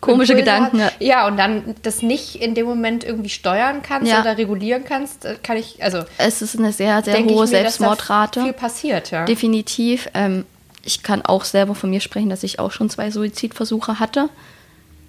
[0.00, 0.82] komische Impulse Gedanken.
[0.82, 4.20] Hast, ja, und dann das nicht in dem Moment irgendwie steuern kannst ja.
[4.20, 6.02] oder regulieren kannst, äh, kann ich, also.
[6.18, 8.42] Es ist eine sehr, sehr hohe mir, Selbstmordrate.
[8.42, 9.24] viel passiert, ja.
[9.24, 10.08] Definitiv.
[10.14, 10.44] Ähm,
[10.82, 14.28] ich kann auch selber von mir sprechen, dass ich auch schon zwei Suizidversuche hatte.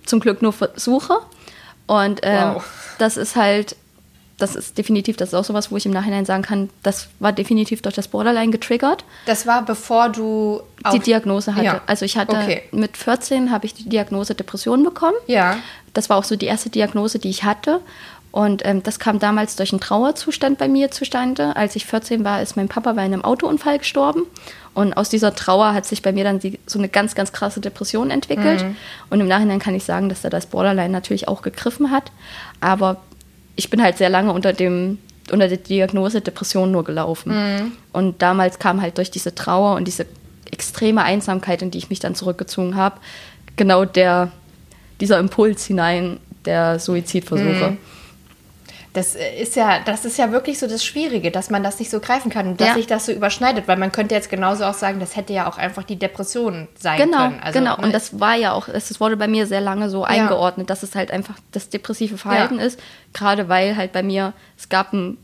[0.05, 1.17] Zum Glück nur Versuche.
[1.87, 2.63] Und ähm, wow.
[2.97, 3.75] das ist halt
[4.37, 7.33] das ist definitiv, das ist auch sowas, wo ich im Nachhinein sagen kann, das war
[7.33, 9.03] definitiv durch das Borderline getriggert.
[9.25, 10.61] Das war bevor du
[10.93, 11.65] die Diagnose hatte.
[11.65, 11.81] Ja.
[11.87, 12.61] Also ich hatte okay.
[12.71, 15.17] mit 14 habe ich die Diagnose Depression bekommen.
[15.25, 15.57] Ja.
[15.93, 17.81] Das war auch so die erste Diagnose, die ich hatte.
[18.31, 21.55] Und ähm, das kam damals durch einen Trauerzustand bei mir zustande.
[21.55, 24.23] Als ich 14 war, ist mein Papa bei einem Autounfall gestorben.
[24.75, 27.61] Und aus dieser Trauer hat sich bei mir dann die, so eine ganz, ganz krasse
[27.61, 28.63] Depression entwickelt.
[28.63, 28.75] Mhm.
[29.09, 32.11] Und im Nachhinein kann ich sagen, dass da das Borderline natürlich auch gegriffen hat.
[32.61, 32.97] Aber
[33.57, 37.33] ich bin halt sehr lange unter dem unter der Diagnose Depression nur gelaufen.
[37.33, 37.71] Mhm.
[37.91, 40.05] Und damals kam halt durch diese Trauer und diese
[40.49, 43.01] extreme Einsamkeit, in die ich mich dann zurückgezogen habe,
[43.57, 44.31] genau der,
[45.01, 47.71] dieser Impuls hinein der Suizidversuche.
[47.71, 47.77] Mhm.
[48.97, 51.99] Das ist ja, das ist ja wirklich so das Schwierige, dass man das nicht so
[51.99, 52.73] greifen kann und dass ja.
[52.73, 55.59] sich das so überschneidet, weil man könnte jetzt genauso auch sagen, das hätte ja auch
[55.59, 57.39] einfach die Depression sein genau, können.
[57.39, 57.83] Also, genau, ne?
[57.83, 60.07] und das war ja auch, es wurde bei mir sehr lange so ja.
[60.07, 62.65] eingeordnet, dass es halt einfach das depressive Verhalten ja.
[62.65, 62.79] ist,
[63.13, 65.19] gerade weil halt bei mir, es gab einen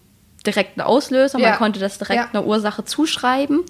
[0.45, 3.61] direkten Auslöser, man konnte das direkt einer Ursache zuschreiben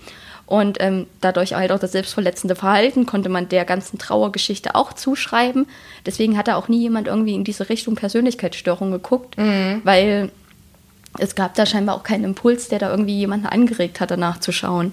[0.46, 5.68] und ähm, dadurch halt auch das selbstverletzende Verhalten konnte man der ganzen Trauergeschichte auch zuschreiben.
[6.06, 9.82] Deswegen hat da auch nie jemand irgendwie in diese Richtung Persönlichkeitsstörung geguckt, mhm.
[9.84, 10.32] weil
[11.18, 14.52] es gab da scheinbar auch keinen Impuls, der da irgendwie jemanden angeregt hat, danach zu
[14.52, 14.92] schauen.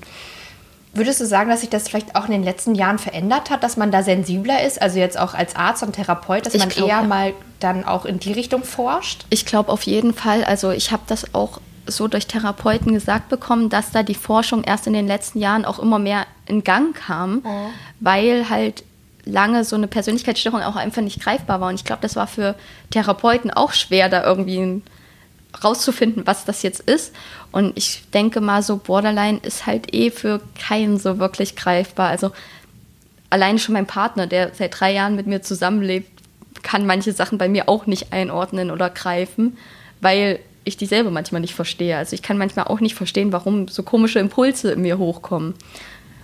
[0.92, 3.76] Würdest du sagen, dass sich das vielleicht auch in den letzten Jahren verändert hat, dass
[3.76, 6.88] man da sensibler ist, also jetzt auch als Arzt und Therapeut, dass ich man glaub,
[6.88, 9.24] eher mal dann auch in die Richtung forscht?
[9.30, 10.42] Ich glaube auf jeden Fall.
[10.44, 14.86] Also ich habe das auch so durch Therapeuten gesagt bekommen, dass da die Forschung erst
[14.86, 17.70] in den letzten Jahren auch immer mehr in Gang kam, oh.
[18.00, 18.84] weil halt
[19.24, 21.68] lange so eine Persönlichkeitsstörung auch einfach nicht greifbar war.
[21.68, 22.54] Und ich glaube, das war für
[22.90, 24.82] Therapeuten auch schwer, da irgendwie
[25.62, 27.14] rauszufinden, was das jetzt ist.
[27.52, 32.08] Und ich denke mal, so Borderline ist halt eh für keinen so wirklich greifbar.
[32.08, 32.30] Also
[33.30, 36.08] alleine schon mein Partner, der seit drei Jahren mit mir zusammenlebt,
[36.62, 39.56] kann manche Sachen bei mir auch nicht einordnen oder greifen,
[40.00, 41.96] weil ich die selber manchmal nicht verstehe.
[41.96, 45.54] Also ich kann manchmal auch nicht verstehen, warum so komische Impulse in mir hochkommen.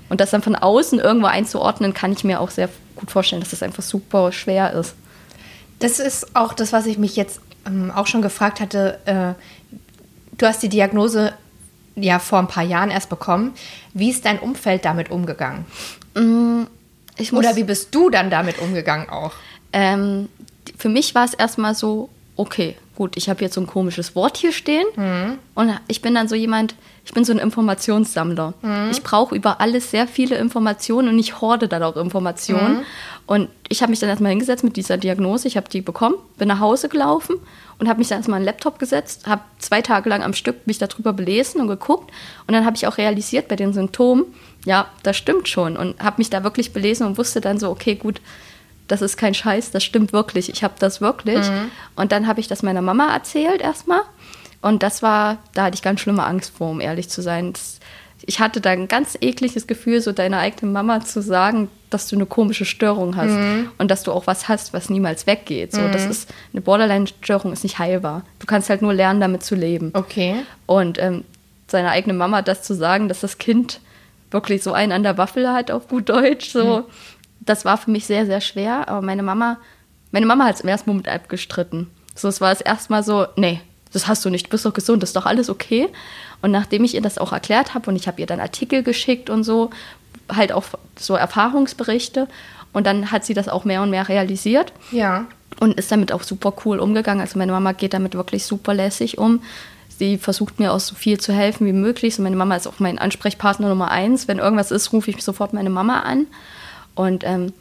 [0.08, 3.50] Und das dann von außen irgendwo einzuordnen, kann ich mir auch sehr gut vorstellen, dass
[3.50, 4.94] das einfach super schwer ist.
[5.78, 8.98] Das ist auch das, was ich mich jetzt ähm, auch schon gefragt hatte.
[9.04, 9.34] Äh,
[10.38, 11.32] du hast die Diagnose
[11.96, 13.54] ja vor ein paar Jahren erst bekommen.
[13.94, 15.64] Wie ist dein Umfeld damit umgegangen?
[16.14, 16.64] Mm,
[17.32, 19.32] Oder wie bist du dann damit umgegangen auch?
[19.72, 20.28] Ähm,
[20.78, 24.36] für mich war es erstmal so, okay, gut, ich habe jetzt so ein komisches Wort
[24.36, 25.38] hier stehen mhm.
[25.54, 28.54] und ich bin dann so jemand, ich bin so ein Informationssammler.
[28.62, 28.90] Mhm.
[28.90, 32.78] Ich brauche über alles sehr viele Informationen und ich horde dann auch Informationen.
[32.78, 32.82] Mhm.
[33.26, 36.48] Und ich habe mich dann erstmal hingesetzt mit dieser Diagnose, ich habe die bekommen, bin
[36.48, 37.36] nach Hause gelaufen
[37.78, 40.66] und habe mich dann erstmal an den Laptop gesetzt, habe zwei Tage lang am Stück
[40.66, 42.12] mich darüber belesen und geguckt
[42.46, 44.24] und dann habe ich auch realisiert bei den Symptomen,
[44.64, 47.96] ja, das stimmt schon und habe mich da wirklich belesen und wusste dann so, okay,
[47.96, 48.20] gut,
[48.88, 51.48] das ist kein Scheiß, das stimmt wirklich, ich habe das wirklich.
[51.48, 51.70] Mhm.
[51.96, 54.02] Und dann habe ich das meiner Mama erzählt erstmal.
[54.62, 57.52] Und das war, da hatte ich ganz schlimme Angst vor, um ehrlich zu sein.
[58.22, 62.16] Ich hatte da ein ganz ekliges Gefühl, so deiner eigenen Mama zu sagen, dass du
[62.16, 63.70] eine komische Störung hast mhm.
[63.78, 65.72] und dass du auch was hast, was niemals weggeht.
[65.72, 65.92] So, mhm.
[65.92, 68.24] das ist eine Borderline-Störung ist nicht heilbar.
[68.40, 69.90] Du kannst halt nur lernen, damit zu leben.
[69.94, 70.36] Okay.
[70.66, 71.24] Und ähm,
[71.68, 73.80] seiner eigenen Mama das zu sagen, dass das Kind
[74.30, 76.50] wirklich so einen an der Waffel hat, auf gut Deutsch.
[76.50, 76.86] So.
[77.40, 78.88] Das war für mich sehr, sehr schwer.
[78.88, 79.58] Aber meine Mama,
[80.12, 81.90] meine Mama hat es im ersten Moment abgestritten.
[82.14, 83.60] So, es war das erste Mal so, nee,
[83.92, 85.88] das hast du nicht, du bist doch gesund, das ist doch alles okay.
[86.42, 89.30] Und nachdem ich ihr das auch erklärt habe und ich habe ihr dann Artikel geschickt
[89.30, 89.70] und so,
[90.32, 90.64] halt auch
[90.98, 92.28] so Erfahrungsberichte.
[92.72, 95.24] Und dann hat sie das auch mehr und mehr realisiert Ja.
[95.60, 97.20] und ist damit auch super cool umgegangen.
[97.22, 99.40] Also meine Mama geht damit wirklich super lässig um.
[99.98, 102.18] Sie versucht mir auch so viel zu helfen wie möglich.
[102.18, 104.28] Und meine Mama ist auch mein Ansprechpartner Nummer eins.
[104.28, 106.26] Wenn irgendwas ist, rufe ich sofort meine Mama an.
[106.96, 107.52] Und ähm,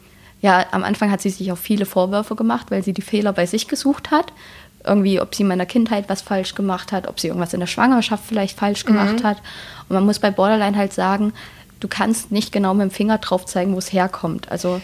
[0.42, 3.46] ja, am Anfang hat sie sich auch viele Vorwürfe gemacht, weil sie die Fehler bei
[3.46, 4.32] sich gesucht hat.
[4.84, 7.66] Irgendwie, ob sie in meiner Kindheit was falsch gemacht hat, ob sie irgendwas in der
[7.68, 9.38] Schwangerschaft vielleicht falsch gemacht hat.
[9.88, 11.32] Und man muss bei Borderline halt sagen,
[11.80, 14.50] du kannst nicht genau mit dem Finger drauf zeigen, wo es herkommt.
[14.50, 14.82] Also du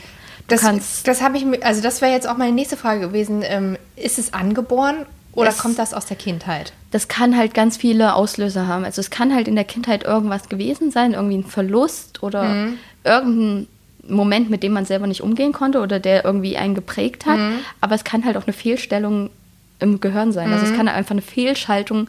[0.48, 3.42] Das, kannst das habe ich mir, also das wäre jetzt auch meine nächste Frage gewesen.
[3.44, 6.72] Ähm, ist es angeboren oder Es- kommt das aus der Kindheit?
[6.90, 8.84] das kann halt ganz viele Auslöser haben.
[8.84, 12.66] Also es kann halt in der Kindheit irgendwas gewesen sein, irgendwie ein Verlust oder
[13.04, 13.66] irgendein
[14.08, 17.38] Moment, mit dem man selber nicht umgehen konnte oder der irgendwie einen geprägt hat.
[17.80, 19.30] Aber es kann halt auch eine Fehlstellung
[19.78, 20.52] im Gehirn sein.
[20.52, 22.08] Also es kann einfach eine Fehlschaltung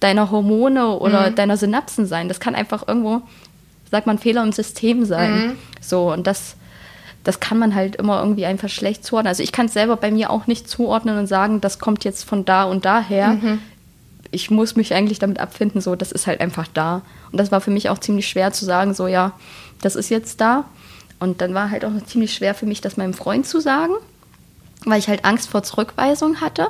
[0.00, 2.28] deiner Hormone oder deiner Synapsen sein.
[2.28, 3.22] Das kann einfach irgendwo,
[3.90, 5.52] sagt man, Fehler im System sein.
[5.80, 6.56] So, und das,
[7.24, 9.28] das kann man halt immer irgendwie einfach schlecht zuordnen.
[9.28, 12.24] Also ich kann es selber bei mir auch nicht zuordnen und sagen, das kommt jetzt
[12.24, 13.36] von da und daher.
[14.34, 17.02] Ich muss mich eigentlich damit abfinden, so, das ist halt einfach da.
[17.30, 19.32] Und das war für mich auch ziemlich schwer zu sagen, so, ja,
[19.82, 20.64] das ist jetzt da.
[21.22, 23.92] Und dann war halt auch noch ziemlich schwer für mich, das meinem Freund zu sagen,
[24.84, 26.66] weil ich halt Angst vor Zurückweisung hatte,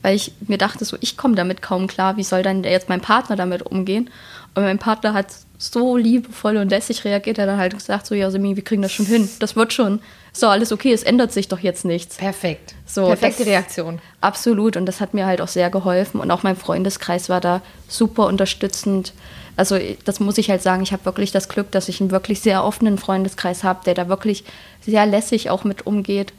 [0.00, 3.00] weil ich mir dachte, so, ich komme damit kaum klar, wie soll dann jetzt mein
[3.00, 4.08] Partner damit umgehen?
[4.54, 5.26] Und mein Partner hat
[5.58, 8.80] so liebevoll und lässig reagiert, er hat dann halt gesagt, so, ja, Semi, wir kriegen
[8.80, 10.00] das schon hin, das wird schon.
[10.32, 12.16] So, alles okay, es ändert sich doch jetzt nichts.
[12.16, 12.76] Perfekt.
[12.86, 13.98] So, Perfekte Reaktion.
[14.20, 16.20] Absolut, und das hat mir halt auch sehr geholfen.
[16.20, 19.14] Und auch mein Freundeskreis war da super unterstützend.
[19.56, 22.40] Also, das muss ich halt sagen, ich habe wirklich das Glück, dass ich einen wirklich
[22.40, 24.44] sehr offenen Freundeskreis habe, der da wirklich
[24.80, 26.32] sehr lässig auch mit umgeht.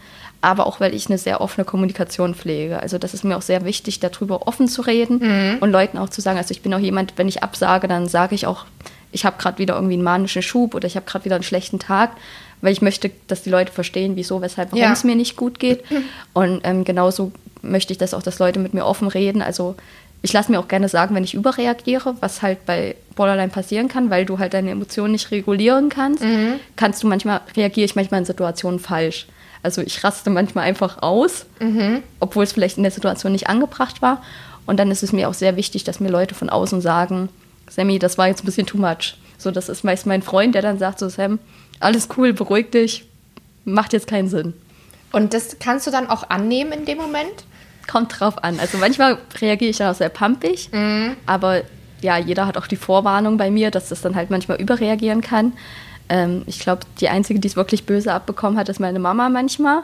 [0.43, 2.79] Aber auch, weil ich eine sehr offene Kommunikation pflege.
[2.81, 6.19] Also, das ist mir auch sehr wichtig, darüber offen zu reden und Leuten auch zu
[6.21, 6.37] sagen.
[6.39, 8.65] Also, ich bin auch jemand, wenn ich absage, dann sage ich auch,
[9.11, 11.77] ich habe gerade wieder irgendwie einen manischen Schub oder ich habe gerade wieder einen schlechten
[11.79, 12.11] Tag,
[12.61, 14.93] weil ich möchte, dass die Leute verstehen, wieso, weshalb, warum Ja.
[14.93, 15.83] es mir nicht gut geht.
[16.33, 19.41] Und ähm, genauso möchte ich das auch, dass Leute mit mir offen reden.
[19.43, 19.75] Also
[20.21, 24.09] ich lasse mir auch gerne sagen, wenn ich überreagiere, was halt bei Borderline passieren kann,
[24.09, 26.23] weil du halt deine Emotionen nicht regulieren kannst,
[26.75, 29.27] kannst du manchmal, reagiere ich manchmal in Situationen falsch.
[29.63, 31.45] Also ich raste manchmal einfach aus,
[32.19, 34.23] obwohl es vielleicht in der Situation nicht angebracht war.
[34.67, 37.29] Und dann ist es mir auch sehr wichtig, dass mir Leute von außen sagen,
[37.69, 39.15] Sammy, das war jetzt ein bisschen too much.
[39.37, 41.39] So, das ist meist mein Freund, der dann sagt so, Sam,
[41.79, 43.05] alles cool, beruhig dich,
[43.65, 44.53] macht jetzt keinen Sinn.
[45.11, 47.43] Und das kannst du dann auch annehmen in dem Moment?
[47.91, 48.59] Kommt drauf an.
[48.59, 50.69] Also manchmal reagiere ich dann auch sehr pumpig,
[51.25, 51.61] aber
[52.01, 55.53] ja, jeder hat auch die Vorwarnung bei mir, dass das dann halt manchmal überreagieren kann.
[56.09, 59.83] Ähm, ich glaube, die Einzige, die es wirklich böse abbekommen hat, ist meine Mama manchmal,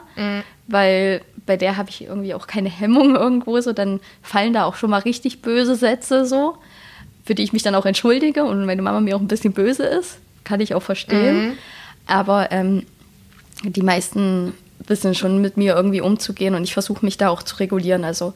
[0.66, 3.72] weil bei der habe ich irgendwie auch keine Hemmung irgendwo so.
[3.72, 6.56] Dann fallen da auch schon mal richtig böse Sätze so,
[7.24, 9.84] für die ich mich dann auch entschuldige und meine Mama mir auch ein bisschen böse
[9.84, 10.18] ist.
[10.44, 11.58] Kann ich auch verstehen.
[12.06, 12.84] Aber ähm,
[13.64, 14.54] die meisten
[14.88, 18.04] wissen schon mit mir irgendwie umzugehen und ich versuche mich da auch zu regulieren.
[18.04, 18.34] Also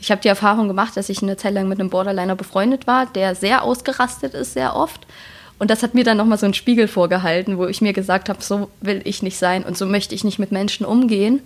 [0.00, 3.06] ich habe die Erfahrung gemacht, dass ich eine Zeit lang mit einem Borderliner befreundet war,
[3.06, 5.06] der sehr ausgerastet ist, sehr oft.
[5.58, 8.42] Und das hat mir dann nochmal so einen Spiegel vorgehalten, wo ich mir gesagt habe,
[8.42, 11.40] so will ich nicht sein und so möchte ich nicht mit Menschen umgehen.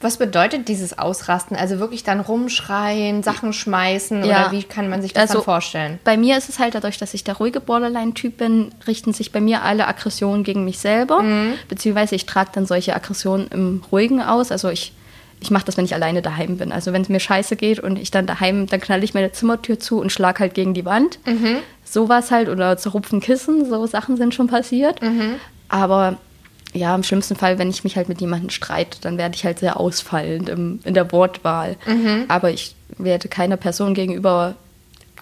[0.00, 1.56] Was bedeutet dieses Ausrasten?
[1.56, 4.42] Also wirklich dann rumschreien, Sachen schmeißen Ja.
[4.48, 5.98] oder wie kann man sich das Also- dann vorstellen?
[6.04, 9.40] Bei mir ist es halt dadurch, dass ich der ruhige Borderline-Typ bin, richten sich bei
[9.40, 11.24] mir alle Aggressionen gegen mich selber.
[11.68, 14.50] Beziehungsweise ich trage dann solche Aggressionen im Ruhigen aus.
[14.52, 14.92] Also ich,
[15.40, 16.70] ich mache das, wenn ich alleine daheim bin.
[16.70, 19.80] Also wenn es mir scheiße geht und ich dann daheim, dann knalle ich meine Zimmertür
[19.80, 21.18] zu und schlag halt gegen die Wand.
[21.84, 25.00] Sowas halt oder zerrupfen Kissen, so Sachen sind schon passiert.
[25.70, 26.16] Aber
[26.74, 29.60] ja, im schlimmsten Fall, wenn ich mich halt mit jemandem streite, dann werde ich halt
[29.60, 31.76] sehr ausfallend im, in der Wortwahl.
[32.28, 34.56] Aber ich werde keiner Person gegenüber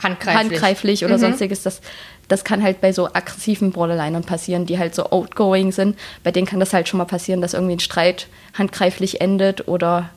[0.02, 0.50] Handgreiflich.
[0.50, 1.62] handgreiflich oder sonstiges.
[1.62, 1.82] Das,
[2.28, 5.98] das kann halt bei so aggressiven Borderlinern passieren, die halt so outgoing sind.
[6.24, 10.08] Bei denen kann das halt schon mal passieren, dass irgendwie ein Streit handgreiflich endet oder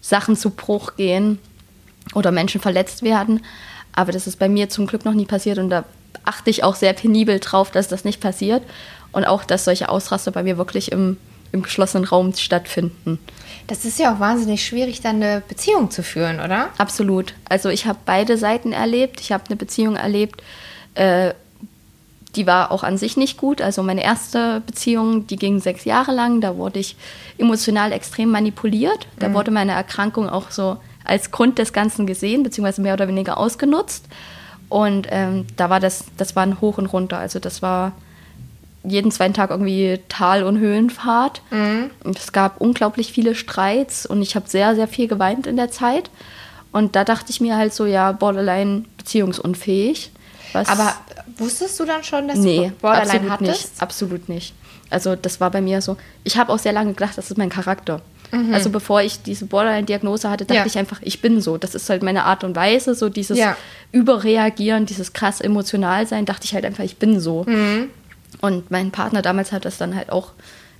[0.00, 1.40] Sachen zu Bruch gehen
[2.14, 3.44] oder Menschen verletzt werden.
[3.92, 5.84] Aber das ist bei mir zum Glück noch nie passiert und da
[6.24, 8.62] achte ich auch sehr penibel drauf, dass das nicht passiert
[9.14, 11.16] und auch, dass solche Ausraster bei mir wirklich im,
[11.52, 13.18] im geschlossenen Raum stattfinden.
[13.66, 16.68] Das ist ja auch wahnsinnig schwierig, dann eine Beziehung zu führen, oder?
[16.76, 17.34] Absolut.
[17.48, 19.20] Also ich habe beide Seiten erlebt.
[19.20, 20.42] Ich habe eine Beziehung erlebt,
[20.94, 21.32] äh,
[22.36, 23.62] die war auch an sich nicht gut.
[23.62, 26.40] Also meine erste Beziehung, die ging sechs Jahre lang.
[26.40, 26.96] Da wurde ich
[27.38, 29.06] emotional extrem manipuliert.
[29.20, 33.38] Da wurde meine Erkrankung auch so als Grund des Ganzen gesehen, beziehungsweise mehr oder weniger
[33.38, 34.06] ausgenutzt.
[34.68, 37.18] Und ähm, da war das, das war ein Hoch und runter.
[37.18, 37.92] Also das war
[38.84, 41.42] jeden zweiten Tag irgendwie Tal- und Höhenfahrt.
[41.50, 41.90] Mhm.
[42.04, 45.70] Und es gab unglaublich viele Streits und ich habe sehr, sehr viel geweint in der
[45.70, 46.10] Zeit.
[46.70, 50.10] Und da dachte ich mir halt so, ja, Borderline beziehungsunfähig.
[50.52, 50.94] Was Aber
[51.38, 53.48] wusstest du dann schon, dass nee, du Borderline absolut hattest?
[53.72, 53.82] nicht.
[53.82, 54.54] Absolut nicht.
[54.90, 55.96] Also das war bei mir so.
[56.22, 58.00] Ich habe auch sehr lange gedacht, das ist mein Charakter.
[58.52, 60.64] Also bevor ich diese Borderline-Diagnose hatte, dachte Mhm.
[60.64, 60.66] Ja.
[60.66, 61.56] ich einfach, ich bin so.
[61.56, 63.56] Das ist halt meine Art und Weise, so dieses Ja.
[63.92, 67.44] Überreagieren, dieses krass emotional sein, dachte ich halt einfach, ich bin so.
[67.46, 67.90] Mhm.
[68.40, 70.32] Und mein Partner damals hat das dann halt auch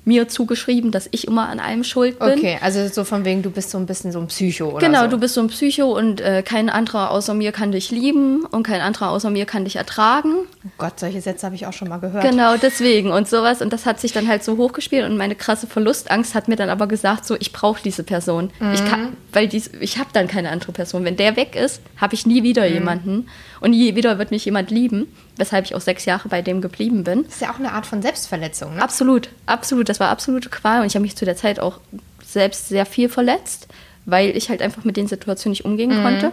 [0.07, 2.33] mir zugeschrieben, dass ich immer an allem schuld bin.
[2.39, 5.05] Okay, also so von wegen, du bist so ein bisschen so ein Psycho oder Genau,
[5.05, 5.09] so.
[5.09, 8.65] du bist so ein Psycho und äh, kein anderer außer mir kann dich lieben und
[8.65, 10.35] kein anderer außer mir kann dich ertragen.
[10.67, 12.23] Oh Gott, solche Sätze habe ich auch schon mal gehört.
[12.23, 13.63] Genau, deswegen und sowas.
[13.63, 16.69] Und das hat sich dann halt so hochgespielt und meine krasse Verlustangst hat mir dann
[16.69, 18.51] aber gesagt, so, ich brauche diese Person.
[18.75, 18.87] Ich Mhm.
[18.87, 21.05] kann, weil dies, ich habe dann keine andere Person.
[21.07, 22.75] Wenn der weg ist, habe ich nie wieder Mhm.
[22.75, 23.29] jemanden
[23.63, 27.05] und nie wieder wird mich jemand lieben, weshalb ich auch sechs Jahre bei dem geblieben
[27.05, 27.25] bin.
[27.25, 28.83] Das ist ja auch eine Art von Selbstverletzung, ne?
[28.83, 29.89] Absolut, absolut.
[29.89, 31.81] Das war absolute Qual und ich habe mich zu der Zeit auch
[32.25, 33.69] selbst sehr viel verletzt,
[34.07, 36.33] weil ich halt einfach mit den Situationen nicht umgehen konnte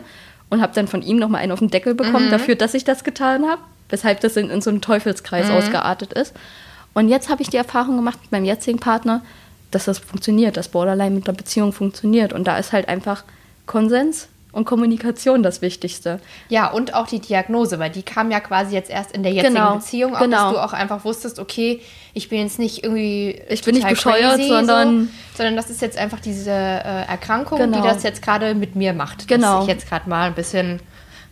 [0.49, 3.03] und habe dann von ihm nochmal einen auf den Deckel bekommen dafür, dass ich das
[3.03, 6.33] getan habe, weshalb das in, in so einem Teufelskreis ausgeartet ist.
[6.93, 9.23] Und jetzt habe ich die Erfahrung gemacht mit meinem jetzigen Partner,
[9.71, 13.23] dass das funktioniert, dass Borderline mit einer Beziehung funktioniert und da ist halt einfach
[13.65, 16.19] Konsens und Kommunikation das Wichtigste.
[16.49, 19.55] Ja, und auch die Diagnose, weil die kam ja quasi jetzt erst in der jetzigen
[19.55, 20.37] Genau, Beziehung, auch, genau.
[20.45, 21.81] dass du auch einfach wusstest, okay,
[22.13, 25.81] ich bin jetzt nicht irgendwie Ich bin nicht bescheuert, crazy, sondern- so, sondern das ist
[25.81, 27.81] jetzt einfach diese äh, Erkrankung, Genau.
[27.81, 29.55] die das jetzt gerade mit mir macht, Genau.
[29.59, 30.79] dass ich jetzt gerade mal ein bisschen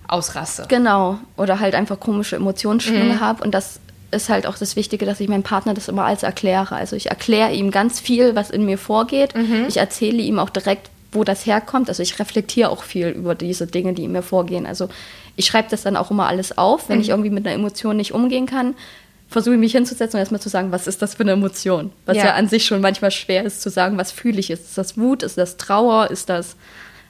[0.07, 0.65] ausraste.
[0.67, 1.19] Genau.
[1.37, 3.43] Oder halt einfach komische Emotionsschwünge habe.
[3.43, 3.79] Und das
[4.11, 6.75] ist halt auch das Wichtige, dass ich meinem Partner das immer als erkläre.
[6.75, 9.33] Also ich erkläre ihm ganz viel, was in mir vorgeht.
[9.67, 11.89] Ich erzähle ihm auch direkt, wo das herkommt.
[11.89, 14.65] Also ich reflektiere auch viel über diese Dinge, die in mir vorgehen.
[14.65, 14.89] Also
[15.35, 16.89] ich schreibe das dann auch immer alles auf.
[16.89, 18.75] Wenn ich irgendwie mit einer Emotion nicht umgehen kann,
[19.29, 21.91] versuche ich mich hinzusetzen und erstmal zu sagen, was ist das für eine Emotion?
[22.05, 22.25] Was Ja.
[22.25, 22.33] ja.
[22.33, 24.49] an sich schon manchmal schwer ist zu sagen, was fühle ich?
[24.49, 25.23] Ist das Wut?
[25.23, 26.09] Ist das Trauer?
[26.11, 26.55] Ist das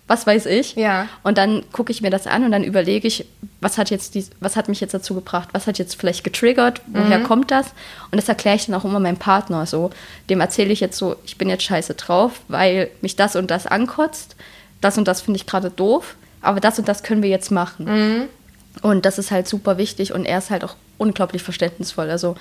[0.09, 0.73] was weiß ich?
[0.75, 1.07] Ja.
[1.21, 3.25] Und dann gucke ich mir das an und dann überlege ich,
[3.61, 6.81] was hat jetzt dies, was hat mich jetzt dazu gebracht, was hat jetzt vielleicht getriggert,
[6.87, 7.67] woher kommt das?
[8.09, 9.91] Und das erkläre ich dann auch immer meinem Partner so.
[10.27, 13.67] Dem erzähle ich jetzt so, ich bin jetzt scheiße drauf, weil mich das und das
[13.67, 14.35] ankotzt.
[14.81, 18.27] Das und das finde ich gerade doof, aber das und das können wir jetzt machen.
[18.81, 22.09] Und das ist halt super wichtig und er ist halt auch unglaublich verständnisvoll.
[22.09, 22.35] Also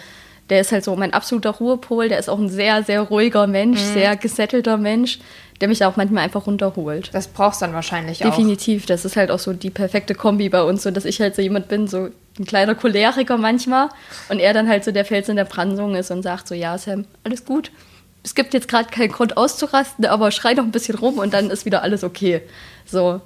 [0.51, 3.81] der ist halt so mein absoluter Ruhepol, der ist auch ein sehr, sehr ruhiger Mensch,
[3.81, 5.19] sehr gesettelter Mensch,
[5.61, 7.11] der mich auch manchmal einfach runterholt.
[7.13, 8.31] Das brauchst du dann wahrscheinlich auch.
[8.31, 11.35] Definitiv, das ist halt auch so die perfekte Kombi bei uns, so dass ich halt
[11.35, 12.09] so jemand bin, so
[12.39, 13.89] ein kleiner Choleriker manchmal
[14.29, 16.79] und er dann halt so der Fels in der Brandung ist und sagt so, ja
[16.79, 17.71] Sam, alles gut.
[18.25, 21.51] Es gibt jetzt gerade keinen Grund auszurasten, aber schrei noch ein bisschen rum und dann
[21.51, 22.43] ist wieder alles okay.
[22.85, 23.21] So,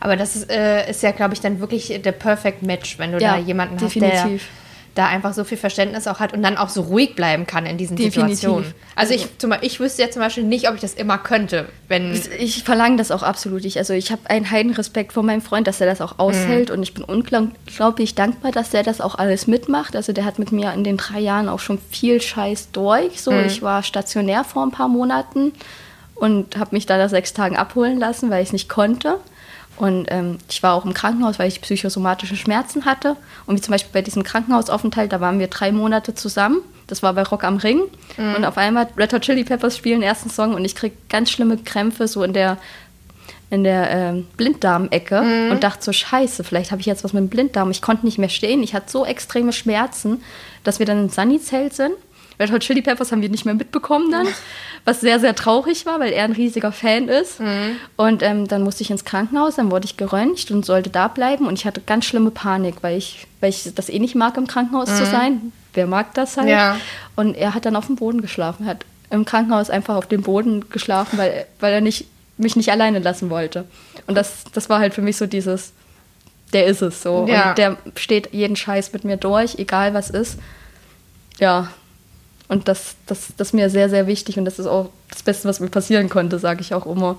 [0.00, 3.18] Aber das ist, äh, ist ja, glaube ich, dann wirklich der Perfect Match, wenn du
[3.18, 4.48] Ja, da jemanden hast, der definitiv.
[4.96, 7.76] Da einfach so viel Verständnis auch hat und dann auch so ruhig bleiben kann in
[7.76, 8.36] diesen Definitiv.
[8.40, 8.74] Situationen.
[8.96, 11.66] Also ich, zum, Beispiel- ich wüsste ja zum Beispiel nicht, ob ich das immer könnte,
[11.86, 12.18] wenn...
[12.38, 13.76] Ich verlange das auch absolut nicht.
[13.76, 16.94] Also ich habe einen Heidenrespekt vor meinem Freund, dass er das auch aushält und ich
[16.94, 19.94] bin unglaublich dankbar, dass er das auch alles mitmacht.
[19.94, 23.20] Also der hat mit mir in den drei Jahren auch schon viel Scheiß durch.
[23.20, 25.52] So, ich war stationär vor ein paar Monaten
[26.14, 29.18] und habe mich da nach sechs Tagen abholen lassen, weil ich es nicht konnte.
[29.76, 33.16] Und ähm, ich war auch im Krankenhaus, weil ich psychosomatische Schmerzen hatte.
[33.46, 36.60] Und wie zum Beispiel bei diesem Krankenhausaufenthalt, da waren wir drei Monate zusammen.
[36.86, 37.82] Das war bei Rock am Ring.
[38.36, 41.30] Und auf einmal Red Hot Chili Peppers spielen den ersten Song und ich krieg ganz
[41.30, 42.58] schlimme Krämpfe so in der
[43.48, 45.20] in der ähm, Blinddarm-Ecke
[45.52, 47.70] und dachte so, scheiße, vielleicht habe ich jetzt was mit dem Blinddarm.
[47.70, 48.60] Ich konnte nicht mehr stehen.
[48.62, 50.22] Ich hatte so extreme Schmerzen,
[50.64, 51.94] dass wir dann im Sunny-Zelt sind.
[52.38, 54.26] Red Hot Chili Peppers haben wir nicht mehr mitbekommen dann,
[54.84, 57.40] was sehr, sehr traurig war, weil er ein riesiger Fan ist.
[57.96, 61.46] Und ähm, dann musste ich ins Krankenhaus, dann wurde ich geröntgt und sollte da bleiben.
[61.46, 64.46] Und ich hatte ganz schlimme Panik, weil ich, weil ich das eh nicht mag, im
[64.46, 65.52] Krankenhaus zu sein.
[65.72, 66.48] Wer mag das halt?
[66.48, 66.78] Ja.
[67.16, 70.68] Und er hat dann auf dem Boden geschlafen, hat im Krankenhaus einfach auf dem Boden
[70.70, 72.06] geschlafen, weil, weil er nicht,
[72.38, 73.64] mich nicht alleine lassen wollte.
[74.06, 75.72] Und das, das war halt für mich so dieses,
[76.52, 77.26] der ist es so.
[77.28, 77.50] Ja.
[77.50, 80.38] Und der steht jeden Scheiß mit mir durch, egal was ist.
[81.38, 81.68] Ja.
[82.48, 85.48] Und das, das, das ist mir sehr, sehr wichtig und das ist auch das Beste,
[85.48, 87.16] was mir passieren konnte, sage ich auch immer.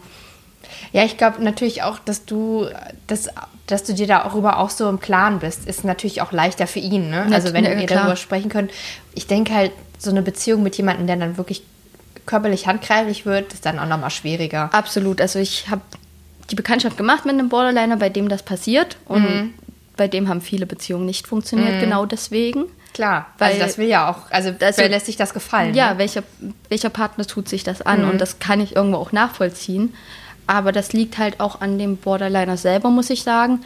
[0.91, 2.67] Ja, ich glaube natürlich auch, dass du,
[3.07, 3.29] dass,
[3.67, 7.09] dass du dir darüber auch so im Klaren bist, ist natürlich auch leichter für ihn.
[7.09, 7.27] Ne?
[7.31, 7.99] Also wenn ja, ihr klar.
[7.99, 8.71] darüber sprechen könnt.
[9.13, 11.63] Ich denke halt, so eine Beziehung mit jemandem, der dann wirklich
[12.25, 14.69] körperlich handgreiflich wird, ist dann auch nochmal schwieriger.
[14.73, 15.21] Absolut.
[15.21, 15.81] Also ich habe
[16.51, 18.97] die Bekanntschaft gemacht mit einem Borderliner, bei dem das passiert.
[19.05, 19.53] Und Mhm.
[19.95, 22.65] bei dem haben viele Beziehungen nicht funktioniert, genau deswegen.
[22.93, 25.75] Klar, Weil- also das will ja auch, also Also- wer lässt sich das gefallen?
[25.75, 25.99] Ja, ne?
[25.99, 26.23] welcher,
[26.69, 28.03] welcher Partner tut sich das an?
[28.03, 28.09] Mhm.
[28.11, 29.93] Und das kann ich irgendwo auch nachvollziehen.
[30.47, 33.59] Aber das liegt halt auch an dem Borderliner selber, muss ich sagen.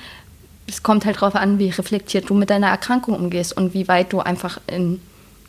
[0.68, 4.12] Es kommt halt darauf an, wie reflektiert du mit deiner Erkrankung umgehst und wie weit
[4.14, 5.00] du einfach in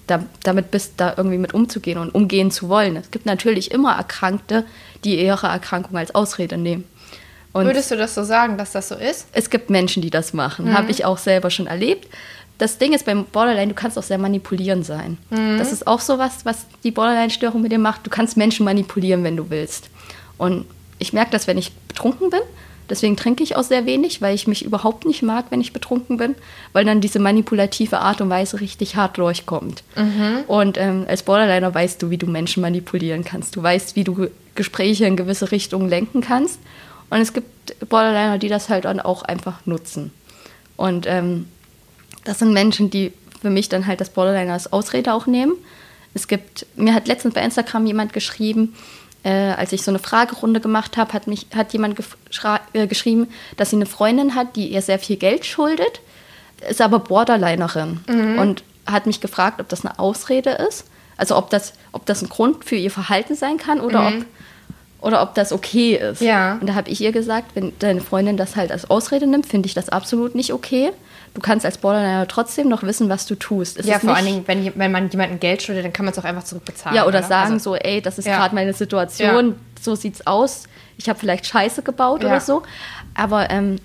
[0.09, 2.97] da, damit bist, da irgendwie mit umzugehen und umgehen zu wollen.
[2.97, 4.65] Es gibt natürlich immer Erkrankte,
[5.05, 6.85] die ihre Erkrankung als Ausrede nehmen.
[7.53, 9.29] Und Würdest du das so sagen, dass das so ist?
[9.33, 10.67] Es gibt Menschen, die das machen.
[10.67, 10.75] Mhm.
[10.77, 12.09] Habe ich auch selber schon erlebt.
[12.59, 15.19] Das Ding ist beim Borderline, du kannst auch sehr manipulierend sein.
[15.31, 15.59] Mhm.
[15.59, 18.07] Das ist auch so was, was die Borderline-Störung mit dir macht.
[18.07, 19.91] Du kannst Menschen manipulieren, wenn du willst.
[20.39, 20.67] Und
[20.99, 22.41] ich merke das, wenn ich betrunken bin.
[22.91, 26.19] Deswegen trinke ich auch sehr wenig, weil ich mich überhaupt nicht mag, wenn ich betrunken
[26.19, 26.35] bin,
[26.73, 29.83] weil dann diese manipulative Art und Weise richtig hart durchkommt.
[29.97, 30.45] Mhm.
[30.47, 33.57] Und ähm, als Borderliner weißt du, wie du Menschen manipulieren kannst.
[33.57, 36.61] Du weißt, wie du Gespräche in gewisse Richtungen lenken kannst.
[37.09, 40.13] Und es gibt Borderliner, die das halt dann auch einfach nutzen.
[40.77, 41.47] Und ähm,
[42.25, 45.55] das sind Menschen, die für mich dann halt das Borderliner als Ausrede auch nehmen.
[46.15, 48.75] Es gibt, mir hat letztens bei Instagram jemand geschrieben,
[49.25, 51.99] äh, als ich so eine Fragerunde gemacht habe, hat, hat jemand
[52.73, 56.01] äh, geschrieben, dass sie eine Freundin hat, die ihr sehr viel Geld schuldet,
[56.69, 58.39] ist aber Borderlinerin mhm.
[58.39, 60.87] und hat mich gefragt, ob das eine Ausrede ist.
[61.17, 64.19] Also ob das, ob das ein Grund für ihr Verhalten sein kann oder mhm.
[64.19, 64.25] ob
[65.03, 66.21] oder ob das okay ist.
[66.21, 66.59] Ja.
[66.61, 69.67] Und da habe ich ihr gesagt, wenn deine Freundin das halt als Ausrede nimmt, finde
[69.67, 70.93] ich das absolut nicht okay.
[71.35, 73.79] Du kannst als Borderliner trotzdem noch wissen, was du tust.
[73.79, 76.19] Es ja, vor allen Dingen, wenn, wenn man jemandem Geld schuldet, dann kann man es
[76.19, 76.95] auch einfach zurückbezahlen.
[76.95, 77.27] Ja, oder, oder?
[77.27, 78.37] sagen also, so, ey, das ist ja.
[78.37, 79.55] gerade meine Situation, ja.
[79.81, 80.65] so sieht's aus.
[80.99, 82.29] Ich habe vielleicht Scheiße gebaut ja.
[82.29, 82.63] oder so.
[83.15, 83.77] Aber ähm,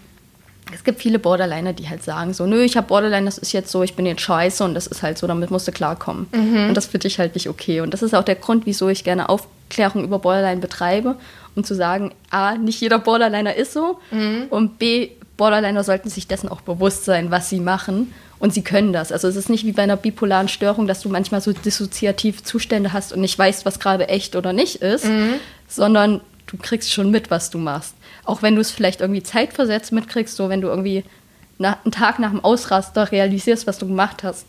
[0.74, 3.72] es gibt viele Borderliner, die halt sagen so, nö, ich habe Borderline, das ist jetzt
[3.72, 6.28] so, ich bin jetzt scheiße und das ist halt so, damit musst du klarkommen.
[6.34, 6.68] Mhm.
[6.68, 7.80] Und das finde ich halt nicht okay.
[7.80, 11.16] Und das ist auch der Grund, wieso ich gerne auf Aufklärung über Borderline betreibe,
[11.56, 14.45] um zu sagen, A, nicht jeder Borderliner ist so mhm.
[14.50, 18.92] und B, Borderliner sollten sich dessen auch bewusst sein, was sie machen und sie können
[18.92, 19.12] das.
[19.12, 22.94] Also es ist nicht wie bei einer bipolaren Störung, dass du manchmal so dissoziative Zustände
[22.94, 25.36] hast und nicht weißt, was gerade echt oder nicht ist, mhm.
[25.68, 27.96] sondern du kriegst schon mit, was du machst.
[28.26, 31.04] Auch wenn du es vielleicht irgendwie zeitversetzt mitkriegst, so wenn du irgendwie
[31.60, 34.46] nach, einen Tag nach dem Ausraster realisierst, was du gemacht hast,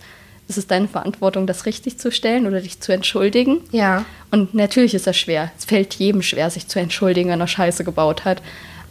[0.48, 3.60] es ist deine Verantwortung, das richtig zu stellen oder dich zu entschuldigen.
[3.70, 4.06] Ja.
[4.30, 5.52] Und natürlich ist das schwer.
[5.58, 8.40] Es fällt jedem schwer, sich zu entschuldigen, wenn er Scheiße gebaut hat.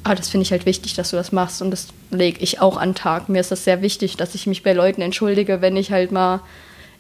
[0.08, 2.78] Aber das finde ich halt wichtig, dass du das machst und das lege ich auch
[2.78, 3.28] an Tag.
[3.28, 6.39] Mir ist das sehr wichtig, dass ich mich bei Leuten entschuldige, wenn ich halt mal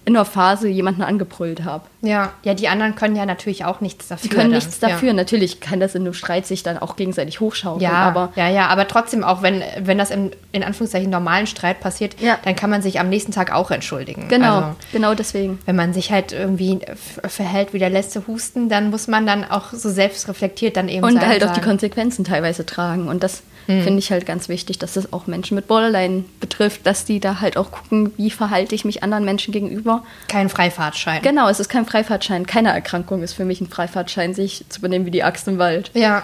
[0.07, 1.83] in der Phase jemanden angebrüllt habe.
[2.01, 4.29] Ja, ja, die anderen können ja natürlich auch nichts dafür.
[4.29, 4.59] Die können dann.
[4.59, 5.09] nichts dafür.
[5.09, 5.13] Ja.
[5.13, 7.81] Natürlich kann das in einem Streit sich dann auch gegenseitig hochschauen.
[7.81, 11.81] Ja, aber ja, ja, aber trotzdem auch, wenn, wenn das im, in Anführungszeichen normalen Streit
[11.81, 12.37] passiert, ja.
[12.45, 14.29] dann kann man sich am nächsten Tag auch entschuldigen.
[14.29, 15.59] Genau, also, genau deswegen.
[15.65, 16.79] Wenn man sich halt irgendwie
[17.27, 21.19] verhält wie der letzte Husten, dann muss man dann auch so selbstreflektiert dann eben Und
[21.19, 23.09] halt auch die Konsequenzen teilweise tragen.
[23.09, 23.83] Und das mhm.
[23.83, 27.39] finde ich halt ganz wichtig, dass das auch Menschen mit Borderline betrifft, dass die da
[27.41, 30.03] halt auch gucken, wie verhalte ich mich anderen Menschen gegenüber.
[30.27, 31.21] Kein Freifahrtschein.
[31.21, 32.45] Genau, es ist kein Freifahrtschein.
[32.45, 35.91] Keine Erkrankung ist für mich ein Freifahrtschein, sich zu benehmen wie die Axt im Wald.
[35.93, 36.23] Ja.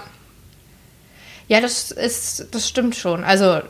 [1.48, 3.24] Ja, das ist, das stimmt schon.
[3.24, 3.62] Also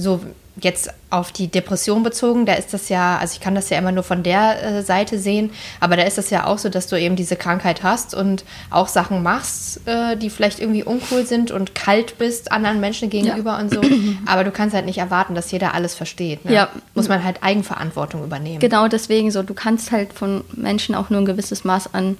[0.00, 0.20] so
[0.64, 3.92] jetzt auf die Depression bezogen, da ist das ja, also ich kann das ja immer
[3.92, 7.00] nur von der äh, Seite sehen, aber da ist das ja auch so, dass du
[7.00, 11.74] eben diese Krankheit hast und auch Sachen machst, äh, die vielleicht irgendwie uncool sind und
[11.74, 13.58] kalt bist anderen Menschen gegenüber ja.
[13.58, 13.80] und so.
[14.26, 16.44] Aber du kannst halt nicht erwarten, dass jeder alles versteht.
[16.44, 16.52] Ne?
[16.52, 16.68] Ja.
[16.94, 18.60] Muss man halt Eigenverantwortung übernehmen.
[18.60, 22.18] Genau deswegen so, du kannst halt von Menschen auch nur ein gewisses Maß an,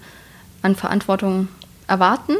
[0.62, 1.48] an Verantwortung
[1.86, 2.36] erwarten.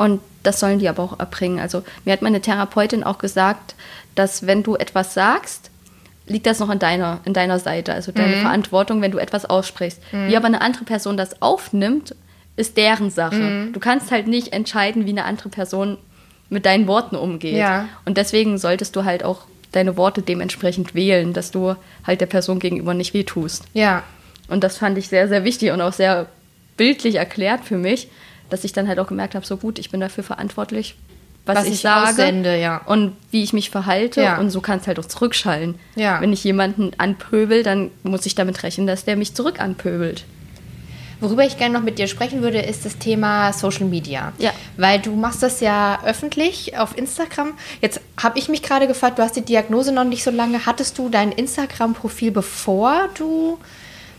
[0.00, 1.60] Und das sollen die aber auch erbringen.
[1.60, 3.74] Also mir hat meine Therapeutin auch gesagt,
[4.14, 5.70] dass wenn du etwas sagst,
[6.26, 8.40] liegt das noch in deiner, in deiner Seite, also deine mhm.
[8.40, 10.00] Verantwortung, wenn du etwas aussprichst.
[10.10, 10.28] Mhm.
[10.28, 12.14] Wie aber eine andere Person das aufnimmt,
[12.56, 13.34] ist deren Sache.
[13.36, 13.72] Mhm.
[13.74, 15.98] Du kannst halt nicht entscheiden, wie eine andere Person
[16.48, 17.56] mit deinen Worten umgeht.
[17.56, 17.86] Ja.
[18.06, 19.42] Und deswegen solltest du halt auch
[19.72, 21.76] deine Worte dementsprechend wählen, dass du
[22.06, 23.64] halt der Person gegenüber nicht wehtust.
[23.74, 24.02] Ja.
[24.48, 26.24] Und das fand ich sehr, sehr wichtig und auch sehr
[26.78, 28.08] bildlich erklärt für mich,
[28.50, 30.96] dass ich dann halt auch gemerkt habe, so gut, ich bin dafür verantwortlich,
[31.46, 32.82] was, was ich, ich, sage aussende, ja.
[32.86, 34.22] und wie ich mich verhalte.
[34.22, 34.38] Ja.
[34.38, 35.76] Und so kann es halt auch zurückschallen.
[35.96, 36.20] Ja.
[36.20, 40.24] Wenn ich jemanden anpöbel, dann muss ich damit rechnen, dass der mich zurück anpöbelt.
[41.20, 44.32] Worüber ich gerne noch mit dir sprechen würde, ist das Thema Social Media.
[44.38, 44.52] Ja.
[44.78, 47.52] Weil du machst das ja öffentlich auf Instagram.
[47.82, 50.64] Jetzt habe ich mich gerade gefragt, du hast die Diagnose noch nicht so lange.
[50.64, 53.58] Hattest du dein Instagram-Profil, bevor du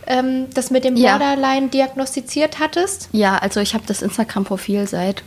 [0.07, 1.67] ähm, das mit dem Borderline ja.
[1.67, 3.09] diagnostiziert hattest?
[3.11, 5.23] Ja, also ich habe das Instagram-Profil seit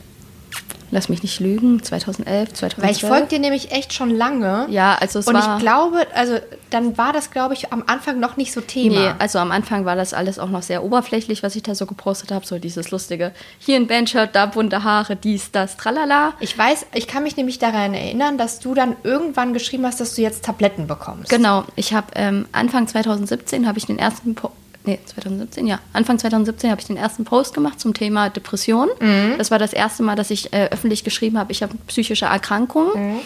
[0.95, 2.79] lass mich nicht lügen, 2011, 2012.
[2.79, 4.66] Weil ich folge dir nämlich echt schon lange.
[4.70, 6.39] Ja, also es Und war, ich glaube, also
[6.70, 8.95] dann war das, glaube ich, am Anfang noch nicht so Thema.
[8.95, 11.87] Nee, also am Anfang war das alles auch noch sehr oberflächlich, was ich da so
[11.87, 12.47] gepostet habe.
[12.47, 16.33] So dieses lustige, hier ein Bandshirt, da bunte Haare, dies, das, tralala.
[16.41, 20.14] Ich weiß, ich kann mich nämlich daran erinnern, dass du dann irgendwann geschrieben hast, dass
[20.14, 21.29] du jetzt Tabletten bekommst.
[21.29, 24.53] Genau, ich habe ähm, Anfang 2017 habe ich den ersten po
[24.85, 25.80] nee, 2017, ja.
[25.93, 28.89] Anfang 2017 habe ich den ersten Post gemacht zum Thema Depression.
[29.01, 29.35] Mhm.
[29.39, 33.14] Das war das erste Mal, dass ich äh, öffentlich geschrieben habe, ich habe psychische Erkrankungen.
[33.14, 33.20] Mhm.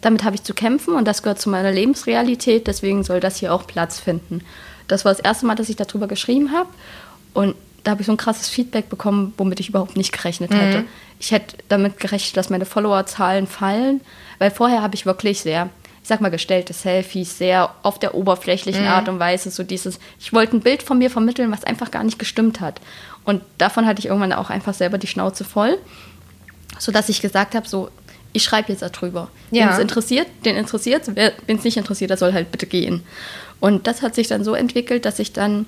[0.00, 3.52] Damit habe ich zu kämpfen und das gehört zu meiner Lebensrealität, deswegen soll das hier
[3.52, 4.40] auch Platz finden.
[4.88, 6.70] das war das erste Mal, dass ich darüber geschrieben habe.
[7.34, 7.54] Und
[7.84, 10.84] da habe ich so ein krasses Feedback bekommen, womit ich überhaupt nicht gerechnet hätte.
[11.18, 14.00] Ich hätte damit gerechnet, dass meine Followerzahlen fallen,
[14.38, 15.68] weil vorher habe ich wirklich sehr,
[16.02, 20.32] ich sag mal, gestellte Selfies, sehr auf der oberflächlichen Art und Weise, so dieses, ich
[20.32, 22.80] wollte ein Bild von mir vermitteln, was einfach gar nicht gestimmt hat.
[23.24, 25.78] Und davon hatte ich irgendwann auch einfach selber die Schnauze voll,
[26.78, 27.90] sodass ich gesagt habe, so,
[28.32, 29.28] ich schreibe jetzt darüber.
[29.50, 29.66] Ja.
[29.66, 33.02] Wen es interessiert, den interessiert, wen es nicht interessiert, der soll halt bitte gehen.
[33.60, 35.66] Und das hat sich dann so entwickelt, dass ich dann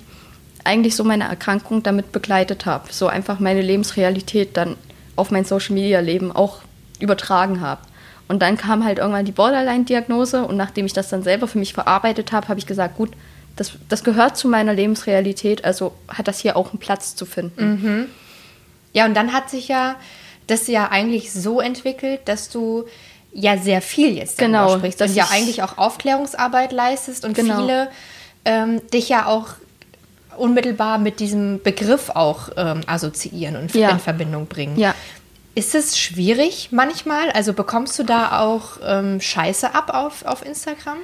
[0.63, 2.91] eigentlich so meine Erkrankung damit begleitet habe.
[2.91, 4.77] So einfach meine Lebensrealität dann
[5.15, 6.61] auf mein Social Media Leben auch
[6.99, 7.81] übertragen habe.
[8.27, 11.73] Und dann kam halt irgendwann die Borderline-Diagnose und nachdem ich das dann selber für mich
[11.73, 13.11] verarbeitet habe, habe ich gesagt, gut,
[13.55, 18.09] das, das gehört zu meiner Lebensrealität, also hat das hier auch einen Platz zu finden.
[18.93, 19.95] Ja, und dann hat sich ja
[20.47, 22.85] das ja eigentlich so entwickelt, dass du
[23.33, 27.25] ja sehr viel jetzt darüber Genau, sprichst dass und ja ich- eigentlich auch Aufklärungsarbeit leistest
[27.25, 27.57] und Genau.
[27.61, 27.89] viele
[28.45, 29.47] ähm, dich ja auch
[30.37, 33.89] unmittelbar mit diesem Begriff auch ähm, assoziieren und Ja.
[33.89, 34.77] in Verbindung bringen.
[34.79, 34.95] Ja.
[35.55, 37.29] Ist es schwierig manchmal?
[37.31, 40.97] Also bekommst du da auch ähm, Scheiße ab auf, auf Instagram?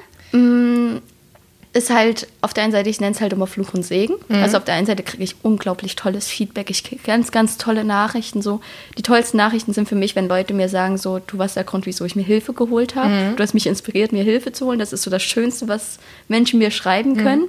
[1.71, 4.15] ist halt auf der einen Seite, ich nenne es halt immer Fluch und Segen.
[4.41, 6.71] Also auf der einen Seite kriege ich unglaublich tolles Feedback.
[6.71, 8.41] Ich kriege ganz, ganz tolle Nachrichten.
[8.41, 8.59] So
[8.97, 11.85] die tollsten Nachrichten sind für mich, wenn Leute mir sagen, so du warst der Grund,
[11.85, 13.11] wieso ich mir Hilfe geholt habe.
[13.35, 14.79] Du hast mich inspiriert, mir Hilfe zu holen.
[14.79, 17.43] Das ist so das Schönste, was Menschen mir schreiben können.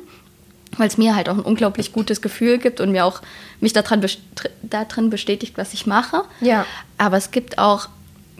[0.76, 3.22] Weil es mir halt auch ein unglaublich gutes Gefühl gibt und mir auch
[3.60, 4.20] mich daran, best-
[4.62, 6.22] darin bestätigt, was ich mache.
[6.40, 6.64] Ja.
[6.96, 7.88] Aber es gibt auch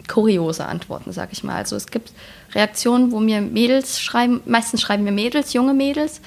[0.07, 1.55] kuriose Antworten, sag ich mal.
[1.55, 2.11] Also es gibt
[2.53, 6.21] Reaktionen, wo mir Mädels schreiben, meistens schreiben mir Mädels, junge Mädels.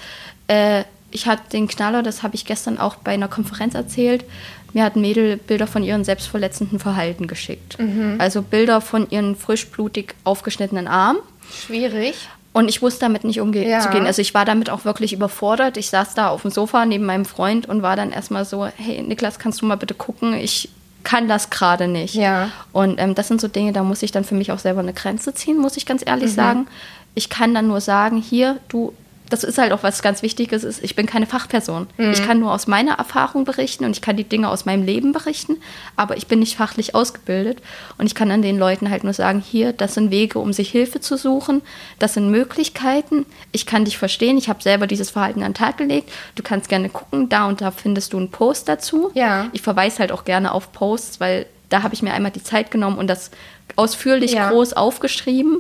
[0.47, 4.25] Äh, ich hatte den Knaller, das habe ich gestern auch bei einer Konferenz erzählt.
[4.73, 7.79] Mir hat ein Mädel Bilder von ihren selbstverletzenden Verhalten geschickt.
[8.19, 11.21] Also Bilder von ihren frischblutig aufgeschnittenen Armen.
[11.65, 12.15] Schwierig.
[12.55, 14.07] Und ich wusste damit nicht umgehen Ja.
[14.07, 15.77] Also ich war damit auch wirklich überfordert.
[15.77, 19.03] Ich saß da auf dem Sofa neben meinem Freund und war dann erstmal so, hey
[19.03, 20.35] Niklas, kannst du mal bitte gucken?
[20.35, 20.69] Ich
[21.03, 22.15] kann das gerade nicht.
[22.15, 22.53] Ja.
[22.73, 24.93] Und ähm, das sind so Dinge, da muss ich dann für mich auch selber eine
[24.93, 26.69] Grenze ziehen, muss ich ganz ehrlich sagen.
[27.17, 28.93] Ich kann dann nur sagen, hier, du,
[29.35, 31.89] das ist halt auch was ganz Wichtiges, ist, ich bin keine Fachperson.
[31.99, 35.11] Ich kann nur aus meiner Erfahrung berichten und ich kann die Dinge aus meinem Leben
[35.13, 35.57] berichten,
[35.97, 37.61] aber ich bin nicht fachlich ausgebildet
[37.99, 40.71] und ich kann an den Leuten halt nur sagen, hier, das sind Wege, um sich
[40.71, 41.63] Hilfe zu suchen,
[41.99, 45.79] das sind Möglichkeiten, ich kann dich verstehen, ich habe selber dieses Verhalten an den Tag
[45.79, 49.11] gelegt, du kannst gerne gucken, da und da findest du einen Post dazu.
[49.15, 49.49] Ja.
[49.53, 52.71] Ich verweise halt auch gerne auf Posts, weil da habe ich mir einmal die Zeit
[52.71, 53.33] genommen und das
[53.75, 54.51] ausführlich Ja.
[54.51, 55.59] groß aufgeschrieben.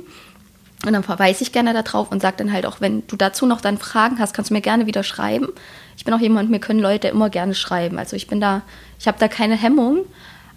[0.87, 3.61] Und dann verweise ich gerne darauf und sage dann halt auch, wenn du dazu noch
[3.61, 5.49] dann Fragen hast, kannst du mir gerne wieder schreiben.
[5.97, 7.99] Ich bin auch jemand, mir können Leute immer gerne schreiben.
[7.99, 8.62] Also ich bin da,
[8.99, 10.05] ich habe da keine Hemmung,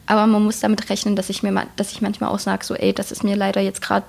[0.05, 2.93] aber man muss damit rechnen, dass ich mir, dass ich manchmal auch sage, so, ey,
[2.93, 4.05] das ist mir leider jetzt gerade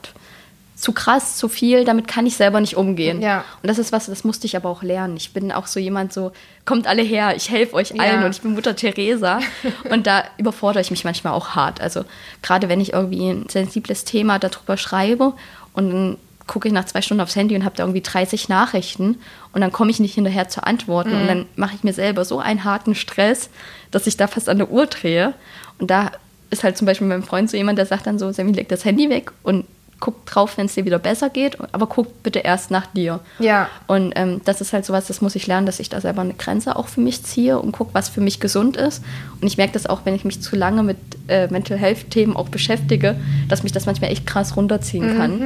[0.78, 3.20] zu krass, zu viel, damit kann ich selber nicht umgehen.
[3.20, 3.44] Ja.
[3.62, 5.16] Und das ist was, das musste ich aber auch lernen.
[5.16, 6.30] Ich bin auch so jemand, so,
[6.64, 8.24] kommt alle her, ich helfe euch allen Ja.
[8.24, 9.40] und ich bin Mutter Teresa.
[9.90, 11.80] und da überfordere ich mich manchmal auch hart.
[11.80, 12.04] Also
[12.42, 15.34] gerade wenn ich irgendwie ein sensibles Thema darüber schreibe
[15.78, 16.16] und dann
[16.48, 19.20] gucke ich nach zwei Stunden aufs Handy und habe da irgendwie 30 Nachrichten.
[19.52, 21.12] Und dann komme ich nicht hinterher zu antworten.
[21.12, 23.48] Und dann mache ich mir selber so einen harten Stress,
[23.92, 25.34] dass ich da fast an der Uhr drehe.
[25.78, 26.10] Und da
[26.50, 28.84] ist halt zum Beispiel mein Freund so jemand, der sagt dann so, Sammy, leg das
[28.84, 29.30] Handy weg.
[29.44, 29.66] Und
[30.00, 33.20] guck drauf, wenn es dir wieder besser geht, aber guck bitte erst nach dir.
[33.38, 33.68] Ja.
[33.86, 36.34] Und ähm, das ist halt sowas, das muss ich lernen, dass ich da selber eine
[36.34, 39.02] Grenze auch für mich ziehe und gucke, was für mich gesund ist.
[39.40, 40.96] Und ich merke das auch, wenn ich mich zu lange mit
[41.28, 43.16] äh, Mental Health-Themen auch beschäftige,
[43.48, 45.42] dass mich das manchmal echt krass runterziehen kann.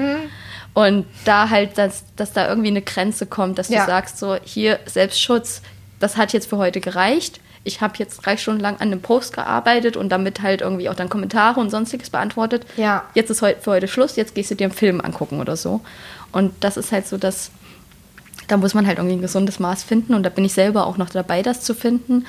[0.75, 3.81] Und da halt, dass, dass da irgendwie eine Grenze kommt, dass Ja.
[3.81, 5.63] du sagst, so hier Selbstschutz,
[6.01, 7.41] das hat jetzt für heute gereicht.
[7.65, 10.95] Ich habe jetzt drei Stunden lang an einem Post gearbeitet und damit halt irgendwie auch
[10.95, 12.67] dann Kommentare und sonstiges beantwortet.
[12.77, 13.05] Ja.
[13.15, 15.81] Jetzt ist heute für heute Schluss, jetzt gehst du dir einen Film angucken oder so.
[16.33, 17.51] Und das ist halt so das,
[18.49, 20.97] da muss man halt irgendwie ein gesundes Maß finden und da bin ich selber auch
[20.97, 22.27] noch dabei, das zu finden.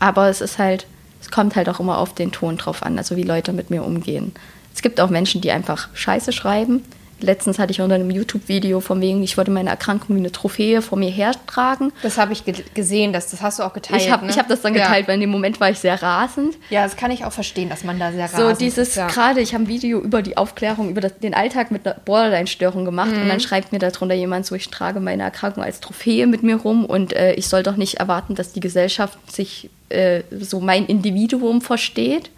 [0.00, 0.86] Aber es ist halt,
[1.20, 3.84] es kommt halt auch immer auf den Ton drauf an, also wie Leute mit mir
[3.84, 4.32] umgehen.
[4.74, 6.82] Es gibt auch Menschen, die einfach Scheiße schreiben.
[7.20, 10.82] Letztens hatte ich unter einem YouTube-Video von wegen, ich wollte meine Erkrankung wie eine Trophäe
[10.82, 11.92] vor mir hertragen.
[12.02, 14.02] Das habe ich ge gesehen, das, das hast du auch geteilt.
[14.02, 14.30] Ich habe ne?
[14.32, 14.82] ich hab das dann Ja.
[14.84, 16.56] geteilt, weil in dem Moment war ich sehr rasend.
[16.70, 18.96] Ja, das kann ich auch verstehen, dass man da sehr So rasend dieses, ist.
[18.96, 19.06] Ja.
[19.06, 22.84] gerade ich habe ein Video über die Aufklärung, über das, den Alltag mit einer Borderline-Störung
[22.84, 23.28] gemacht und Mhm.
[23.28, 26.84] dann schreibt mir darunter jemand so, ich trage meine Erkrankung als Trophäe mit mir rum
[26.84, 31.60] und äh, ich soll doch nicht erwarten, dass die Gesellschaft sich äh, so mein Individuum
[31.60, 32.30] versteht.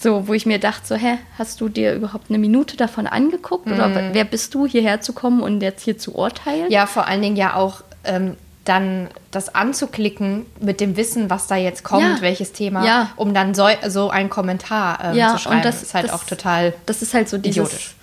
[0.00, 3.66] So, wo ich mir dachte, so, hä, hast du dir überhaupt eine Minute davon angeguckt?
[3.66, 6.66] Oder wer bist du, hierher zu kommen und jetzt hier zu urteilen?
[6.66, 6.70] Mhm.
[6.70, 11.56] Ja, vor allen Dingen ja auch ähm, dann das anzuklicken mit dem Wissen, was da
[11.56, 12.16] jetzt kommt, Ja.
[12.20, 13.10] welches Thema, Ja.
[13.16, 15.56] um dann so, so einen Kommentar ähm, Ja, zu schreiben.
[15.56, 17.56] und das ist halt das- auch total Das ist halt so dieses.
[17.56, 17.94] idiotisch.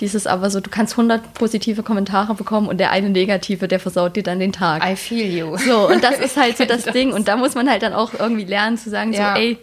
[0.00, 4.16] Dieses aber so, du kannst 100 positive Kommentare bekommen und der eine negative, der versaut
[4.16, 4.82] dir dann den Tag.
[4.88, 5.56] I feel you.
[5.58, 7.12] So, und das ist halt so das, das Ding.
[7.12, 9.34] Und da muss man halt dann auch irgendwie lernen zu sagen, ja.
[9.34, 9.58] so, ey,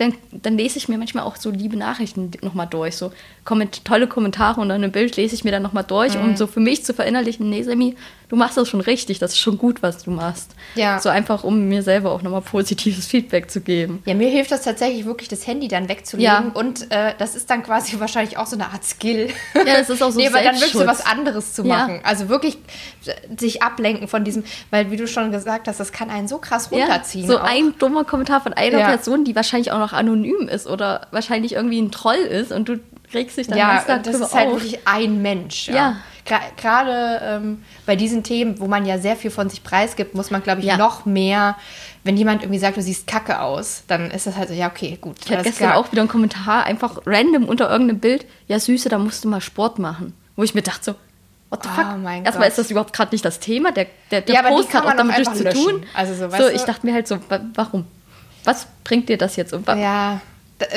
[0.00, 2.96] dann, dann lese ich mir manchmal auch so liebe Nachrichten nochmal durch.
[2.96, 3.12] So
[3.44, 6.22] komment tolle Kommentare und dann ein Bild lese ich mir dann nochmal durch, mhm.
[6.22, 7.96] um so für mich zu verinnerlichen, nee, Semi,
[8.30, 10.52] du machst das schon richtig, das ist schon gut, was du machst.
[10.76, 11.00] Ja.
[11.00, 14.02] So einfach, um mir selber auch nochmal positives Feedback zu geben.
[14.06, 16.32] Ja, mir hilft das tatsächlich wirklich, das Handy dann wegzulegen.
[16.32, 16.52] Ja.
[16.54, 19.30] Und äh, das ist dann quasi wahrscheinlich auch so eine Art Skill.
[19.54, 21.96] Ja, das ist auch so Nee, weil dann wirklich so was anderes zu machen.
[21.96, 22.00] Ja.
[22.04, 22.58] Also wirklich
[23.36, 26.70] sich ablenken von diesem, weil wie du schon gesagt hast, das kann einen so krass
[26.70, 27.24] runterziehen.
[27.24, 27.44] Ja, so auch.
[27.44, 31.80] ein dummer Kommentar von einer Person, die wahrscheinlich auch noch anonym ist oder wahrscheinlich irgendwie
[31.80, 32.78] ein Troll ist und du
[33.12, 35.68] regst dich dann ja, ganz das ist halt wirklich ein Mensch.
[35.68, 35.96] Ja.
[36.56, 40.42] Gerade ähm, bei diesen Themen, wo man ja sehr viel von sich preisgibt, muss man,
[40.42, 40.76] glaube ich, ja.
[40.76, 41.56] noch mehr,
[42.04, 44.98] wenn jemand irgendwie sagt, du siehst kacke aus, dann ist das halt so, ja, okay,
[45.00, 45.16] gut.
[45.24, 48.98] Ich hatte gestern auch wieder einen Kommentar, einfach random unter irgendeinem Bild, ja, Süße, da
[48.98, 50.14] musst du mal Sport machen.
[50.36, 50.94] Wo ich mir dachte so,
[51.50, 52.24] what the oh fuck?
[52.24, 54.94] Erstmal ist das überhaupt gerade nicht das Thema, der, der, der ja, Post hat auch
[54.94, 55.84] damit nichts zu tun.
[55.94, 57.18] Also so, so ich dachte mir halt so,
[57.54, 57.86] warum?
[58.44, 59.52] Was bringt dir das jetzt?
[59.52, 60.20] Ja,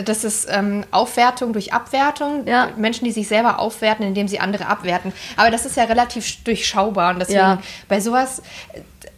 [0.06, 2.48] das ist ähm, Aufwertung durch Abwertung.
[2.48, 2.70] Ja.
[2.78, 5.14] Menschen, die sich selber aufwerten, indem sie andere abwerten.
[5.36, 7.62] Aber das ist ja relativ durchschaubar und deswegen ja.
[7.88, 8.42] bei sowas,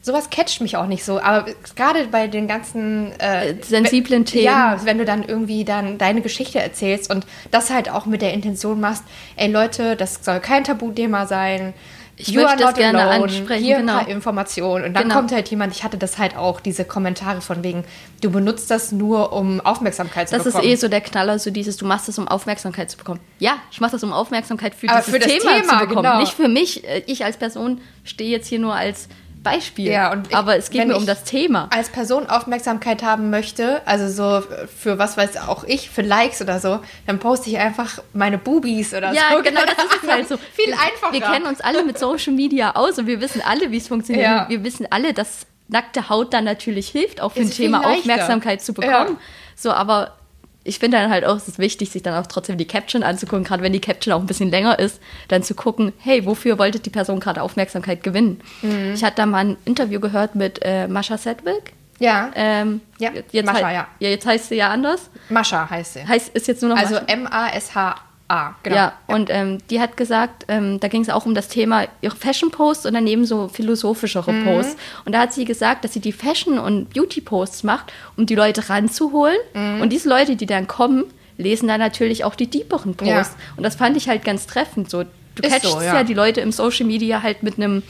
[0.01, 1.19] sowas catcht mich auch nicht so.
[1.19, 1.45] Aber
[1.75, 4.45] gerade bei den ganzen äh, sensiblen Themen.
[4.45, 8.33] Ja, wenn du dann irgendwie dann deine Geschichte erzählst und das halt auch mit der
[8.33, 9.03] Intention machst,
[9.35, 11.73] ey Leute, das soll kein Tabuthema sein
[12.17, 13.23] ich you möchte das gerne alone.
[13.25, 13.63] ansprechen.
[13.63, 13.93] Hier genau.
[13.93, 14.85] ein paar Informationen.
[14.85, 15.15] Und dann genau.
[15.15, 17.83] kommt halt jemand, ich hatte das halt auch, diese Kommentare von wegen,
[18.21, 20.63] du benutzt das nur, um Aufmerksamkeit zu das bekommen.
[20.63, 23.19] Das ist eh so der Knaller, so dieses, du machst das, um Aufmerksamkeit zu bekommen.
[23.39, 26.03] Ja, ich mache das, um Aufmerksamkeit für Aber dieses für Thema, Thema, zu bekommen.
[26.03, 26.19] Genau.
[26.19, 26.87] Nicht für mich.
[26.87, 29.09] Äh, ich als Person stehe jetzt hier nur als
[29.45, 29.89] Beispiel.
[29.89, 31.69] Ja, und ich, aber es geht mir um das Thema.
[31.71, 36.59] Als Person Aufmerksamkeit haben möchte, also so für was weiß auch ich, für Likes oder
[36.59, 39.35] so, dann poste ich einfach meine Boobies oder ja, so.
[39.37, 40.37] Ja, genau, das ist es halt so.
[40.53, 41.13] Viel einfacher.
[41.13, 44.25] Wir kennen uns alle mit Social Media aus und wir wissen alle, wie es funktioniert.
[44.25, 44.49] Ja.
[44.49, 48.61] Wir wissen alle, dass nackte Haut dann natürlich hilft, auch für ist ein Thema Aufmerksamkeit
[48.61, 49.13] zu bekommen.
[49.13, 49.19] Ja.
[49.55, 50.17] So, aber
[50.65, 53.45] ich finde dann halt auch, es ist wichtig, sich dann auch trotzdem die Caption anzugucken,
[53.45, 56.79] gerade wenn die Caption auch ein bisschen länger ist, dann zu gucken, hey, wofür wollte
[56.79, 58.41] die Person gerade Aufmerksamkeit gewinnen?
[58.63, 58.93] Mhm.
[58.95, 61.73] Ich hatte da mal ein Interview gehört mit äh, Mascha Sedwick.
[61.99, 62.31] Ja.
[62.35, 63.87] Ähm, ja, jetzt Mascha, ja.
[63.99, 64.09] ja.
[64.09, 65.09] Jetzt heißt sie ja anders.
[65.29, 66.07] Mascha heißt sie.
[66.07, 67.95] Heißt, ist jetzt nur noch Also M-A-S-H
[68.27, 68.75] Ah, genau.
[68.75, 69.15] Ja, ja.
[69.15, 72.87] und ähm, die hat gesagt, ähm, da ging es auch um das Thema ihre Fashion-Posts
[72.87, 74.45] und daneben so philosophischere mhm.
[74.45, 74.77] Posts.
[75.05, 78.67] Und da hat sie gesagt, dass sie die Fashion- und Beauty-Posts macht, um die Leute
[78.67, 79.37] ranzuholen.
[79.53, 79.81] Mhm.
[79.81, 81.05] Und diese Leute, die dann kommen,
[81.37, 83.35] lesen dann natürlich auch die deeperen Posts.
[83.37, 83.53] Ja.
[83.57, 84.89] Und das fand ich halt ganz treffend.
[84.89, 85.95] So, du Ist catchst so, ja.
[85.95, 87.83] ja die Leute im Social Media halt mit einem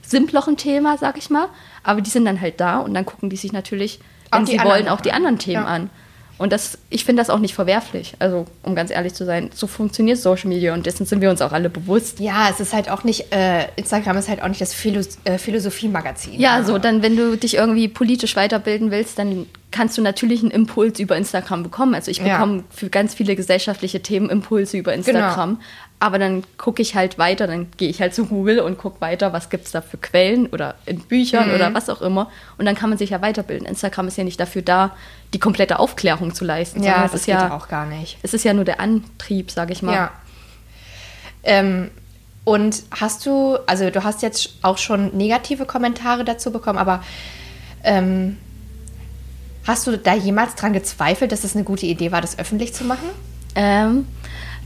[0.00, 1.48] simpleren Thema, sag ich mal.
[1.82, 4.00] Aber die sind dann halt da und dann gucken die sich natürlich,
[4.32, 5.90] wenn sie wollen, auch die anderen Themen an.
[6.36, 8.14] Und das, ich finde das auch nicht verwerflich.
[8.18, 11.40] Also, um ganz ehrlich zu sein, so funktioniert Social Media und dessen sind wir uns
[11.40, 12.18] auch alle bewusst.
[12.18, 15.38] Ja, es ist halt auch nicht, äh, Instagram ist halt auch nicht das Philos äh,
[15.38, 16.40] Philosophie-Magazin.
[16.40, 20.50] Ja, so, dann, wenn du dich irgendwie politisch weiterbilden willst, dann kannst du natürlich einen
[20.50, 21.94] Impuls über Instagram bekommen.
[21.94, 22.64] Also, ich bekomme ja.
[22.70, 25.50] für ganz viele gesellschaftliche Themen Impulse über Instagram.
[25.50, 25.62] Genau.
[26.04, 29.32] Aber dann gucke ich halt weiter, dann gehe ich halt zu Google und gucke weiter,
[29.32, 31.54] was gibt es da für Quellen oder in Büchern mhm.
[31.54, 32.30] oder was auch immer.
[32.58, 33.66] Und dann kann man sich ja weiterbilden.
[33.66, 34.94] Instagram ist ja nicht dafür da,
[35.32, 36.82] die komplette Aufklärung zu leisten.
[36.82, 38.18] Ja, das ist ja auch gar nicht.
[38.22, 39.94] Es ist ja nur der Antrieb, sage ich mal.
[39.94, 40.12] Ja.
[41.42, 41.90] Ähm,
[42.44, 47.02] und hast du, also du hast jetzt auch schon negative Kommentare dazu bekommen, aber
[47.82, 48.36] ähm,
[49.66, 52.84] hast du da jemals dran gezweifelt, dass es eine gute Idee war, das öffentlich zu
[52.84, 53.08] machen?
[53.54, 54.06] Ähm,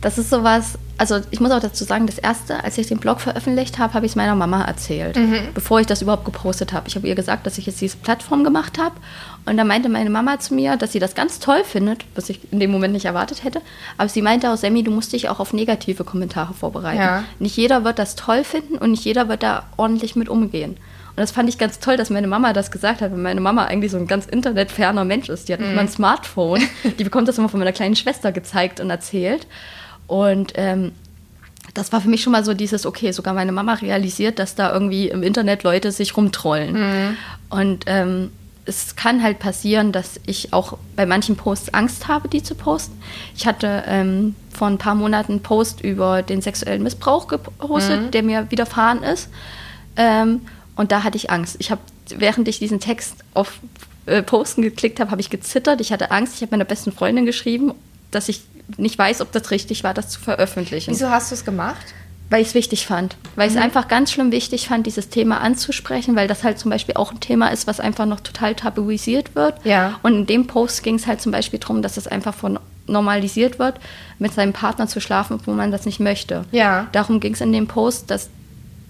[0.01, 3.20] das ist sowas, also ich muss auch dazu sagen, das erste, als ich den Blog
[3.20, 5.49] veröffentlicht habe, habe ich es meiner Mama erzählt, mhm.
[5.55, 6.88] bevor ich das überhaupt gepostet habe.
[6.88, 8.94] Ich habe ihr gesagt, dass ich jetzt diese Plattform gemacht habe.
[9.46, 12.40] Und da meinte meine Mama zu mir, dass sie das ganz toll findet, was ich
[12.53, 13.61] in dem Moment nicht erwartet hätte.
[13.96, 16.99] Aber sie meinte auch, Sammy, du musst dich auch auf negative Kommentare vorbereiten.
[16.99, 17.24] Ja.
[17.38, 20.76] Nicht jeder wird das toll finden und nicht jeder wird da ordentlich mit umgehen.
[21.18, 23.64] Und das fand ich ganz toll, dass meine Mama das gesagt hat, weil meine Mama
[23.64, 25.49] eigentlich so ein ganz internetferner Mensch ist.
[25.49, 25.90] Die hat nicht mal ein mhm.
[25.90, 26.62] Smartphone.
[26.99, 29.46] Die bekommt das immer von meiner kleinen Schwester gezeigt und erzählt.
[30.09, 30.92] Und ähm,
[31.74, 34.72] das war für mich schon mal so dieses, okay, sogar meine Mama realisiert, dass da
[34.72, 36.72] irgendwie im Internet Leute sich rumtrollen.
[36.72, 37.16] Mhm.
[37.50, 38.30] Und ähm,
[38.64, 43.00] es kann halt passieren, dass ich auch bei manchen Posts Angst habe, die zu posten.
[43.34, 48.11] Ich hatte ähm, vor ein paar Monaten einen Post über den sexuellen Missbrauch gepostet, mhm.
[48.11, 49.28] der mir widerfahren ist.
[49.96, 50.42] Ähm,
[50.76, 51.56] und da hatte ich Angst.
[51.61, 51.80] Ich habe,
[52.16, 53.59] während ich diesen Text auf
[54.06, 55.80] äh, Posten geklickt habe, habe ich gezittert.
[55.80, 56.34] Ich hatte Angst.
[56.36, 57.72] Ich habe meiner besten Freundin geschrieben,
[58.11, 58.42] dass ich
[58.76, 60.90] nicht weiß, ob das richtig war, das zu veröffentlichen.
[60.90, 61.94] Wieso hast du es gemacht?
[62.30, 63.16] Weil ich es wichtig fand.
[63.36, 63.54] Weil mhm.
[63.54, 66.94] ich es einfach ganz schlimm wichtig fand, dieses Thema anzusprechen, weil das halt zum Beispiel
[66.96, 69.54] auch ein Thema ist, was einfach noch total tabuisiert wird.
[69.64, 69.98] Ja.
[70.02, 73.58] Und in dem Post ging es halt zum Beispiel darum, dass es einfach von normalisiert
[73.58, 73.76] wird,
[74.18, 76.44] mit seinem Partner zu schlafen, obwohl man das nicht möchte.
[76.52, 76.86] Ja.
[76.92, 78.30] Darum ging es in dem Post, dass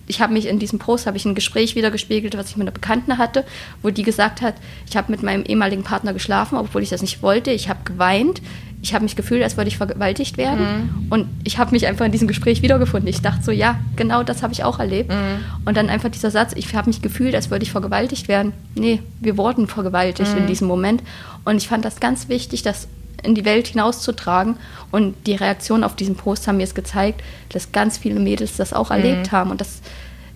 [0.09, 2.67] ich habe mich in diesem Post habe ich ein Gespräch wieder gespiegelt, was ich mit
[2.67, 3.45] einer Bekannten hatte,
[3.83, 4.55] wo die gesagt hat,
[4.89, 7.51] ich habe mit meinem ehemaligen Partner geschlafen, obwohl ich das nicht wollte.
[7.51, 8.43] Ich habe geweint.
[8.81, 10.61] Ich habe mich gefühlt, als würde ich vergewaltigt werden.
[10.61, 11.07] Mhm.
[11.11, 13.09] Und ich habe mich einfach in diesem Gespräch wiedergefunden.
[13.09, 15.11] Ich dachte so, ja, genau das habe ich auch erlebt.
[15.11, 15.45] Mhm.
[15.65, 18.53] Und dann einfach dieser Satz, ich habe mich gefühlt, als würde ich vergewaltigt werden.
[18.77, 21.03] Nee, wir wurden vergewaltigt in diesem Moment.
[21.45, 22.87] Und ich fand das ganz wichtig, das
[23.23, 24.57] in die Welt hinauszutragen.
[24.91, 28.73] Und die Reaktionen auf diesen Post haben mir es gezeigt, dass ganz viele Mädels das
[28.73, 29.51] auch erlebt haben.
[29.51, 29.81] Und das,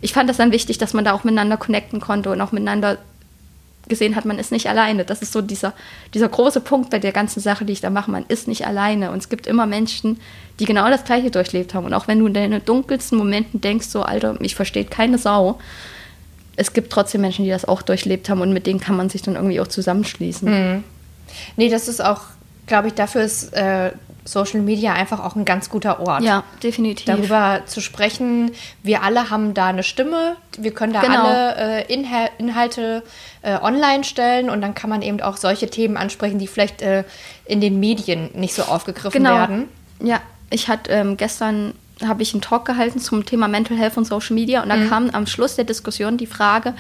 [0.01, 2.99] ich fand das dann wichtig, dass man da auch miteinander connecten konnte und auch miteinander
[3.89, 5.05] gesehen hat, man ist nicht alleine.
[5.05, 5.73] Das ist so dieser,
[6.15, 8.11] dieser große Punkt bei der ganzen Sache, die ich da mache.
[8.11, 9.11] Man ist nicht alleine.
[9.11, 10.21] Und es gibt immer Menschen,
[10.61, 11.87] die genau das Gleiche durchlebt haben.
[11.87, 15.59] Und auch wenn du in deinen dunkelsten Momenten denkst, so, Alter, mich versteht keine Sau,
[16.57, 19.23] es gibt trotzdem Menschen, die das auch durchlebt haben und mit denen kann man sich
[19.23, 20.85] dann irgendwie auch zusammenschließen.
[21.57, 22.21] Nee, das ist auch,
[22.67, 23.93] glaube ich, dafür ist äh,
[24.25, 26.23] Social Media einfach auch ein ganz guter Ort.
[26.23, 27.07] Ja, definitiv.
[27.07, 28.53] Darüber zu sprechen,
[28.83, 31.25] wir alle haben da eine Stimme, wir können da Genau.
[31.25, 33.03] alle äh, Inhal Inhalte
[33.43, 37.03] äh, online stellen und dann kann man eben auch solche Themen ansprechen, die vielleicht äh,
[37.47, 39.35] in den Medien nicht so aufgegriffen genau.
[39.35, 39.69] werden.
[40.01, 41.75] Ja, ich hatte ähm, gestern
[42.07, 45.11] habe ich einen Talk gehalten zum Thema Mental Health und Social Media und da kam
[45.11, 46.75] am Schluss der Diskussion die Frage,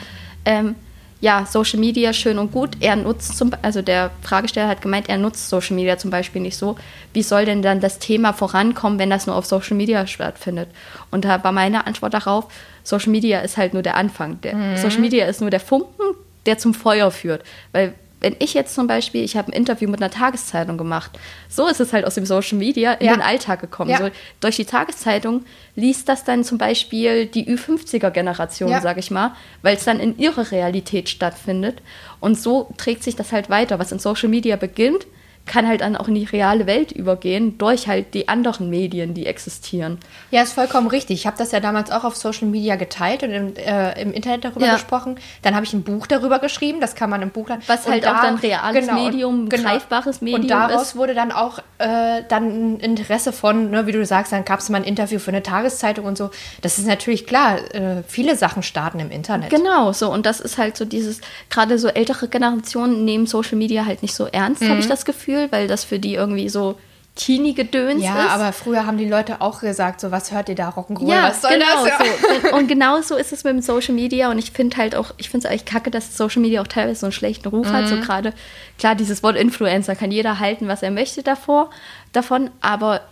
[0.44, 0.74] ähm,
[1.22, 5.18] ja, Social Media schön und gut, er nutzt zum, also der Fragesteller hat gemeint, er
[5.18, 6.74] nutzt Social Media zum Beispiel nicht so.
[7.12, 10.68] Wie soll denn dann das Thema vorankommen, wenn das nur auf Social Media stattfindet?
[11.12, 12.48] Und da war meine Antwort darauf,
[12.82, 14.40] Social Media ist halt nur der Anfang.
[14.40, 17.44] Der, Social Media ist nur der Funken, der zum Feuer führt.
[17.70, 21.10] Weil wenn ich jetzt zum Beispiel, ich habe ein Interview mit einer Tageszeitung gemacht,
[21.48, 23.12] so ist es halt aus dem Social Media in Ja.
[23.14, 23.90] den Alltag gekommen.
[23.90, 23.98] Ja.
[23.98, 24.08] So,
[24.40, 25.44] durch die Tageszeitung
[25.76, 28.80] liest das dann zum Beispiel die Ü50er-Generation, Ja.
[28.80, 31.82] sag ich mal, weil es dann in ihrer Realität stattfindet.
[32.20, 33.78] Und so trägt sich das halt weiter.
[33.78, 35.06] Was in Social Media beginnt,
[35.44, 39.26] kann halt dann auch in die reale Welt übergehen, durch halt die anderen Medien, die
[39.26, 39.98] existieren.
[40.30, 41.18] Ja, ist vollkommen richtig.
[41.20, 44.44] Ich habe das ja damals auch auf Social Media geteilt und im, äh, im Internet
[44.44, 44.74] darüber Ja.
[44.74, 45.16] gesprochen.
[45.42, 48.22] Dann habe ich ein Buch darüber geschrieben, das kann man im Buch Was halt auch
[48.22, 50.96] dann reales Medium, und- greifbares Medium Und daraus ist.
[50.96, 54.68] wurde dann auch äh, dann ein Interesse von, ne, wie du sagst, dann gab es
[54.68, 56.30] mal ein Interview für eine Tageszeitung und so.
[56.60, 59.50] Das ist natürlich klar, äh, viele Sachen starten im Internet.
[59.50, 60.08] Genau, so.
[60.12, 61.20] Und das ist halt so dieses,
[61.50, 64.68] gerade so ältere Generationen nehmen Social Media halt nicht so ernst, Mhm.
[64.68, 66.78] habe ich das Gefühl, weil das für die irgendwie so
[67.14, 68.30] Teenie-Gedöns Ja, ist.
[68.30, 71.42] aber früher haben die Leute auch gesagt, so was hört ihr da, Rock'n'Roll, Ja, was
[71.42, 72.42] soll genau das?
[72.50, 72.56] so.
[72.56, 74.30] Und genau so ist es mit dem Social Media.
[74.30, 77.00] Und ich finde halt auch, ich finde es eigentlich kacke, dass Social Media auch teilweise
[77.00, 77.84] so einen schlechten Ruf hat.
[77.84, 77.88] Mhm.
[77.88, 78.32] So gerade,
[78.78, 81.68] klar, dieses Wort Influencer kann jeder halten, was er möchte davor,
[82.12, 83.02] davon, aber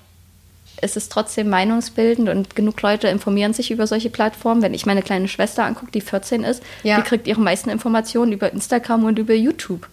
[0.83, 4.62] es ist trotzdem meinungsbildend und genug Leute informieren sich über solche Plattformen.
[4.62, 6.97] Wenn ich meine kleine Schwester angucke, die 14 ist, Ja.
[6.97, 9.87] die kriegt ihre meisten Informationen über Instagram und über YouTube.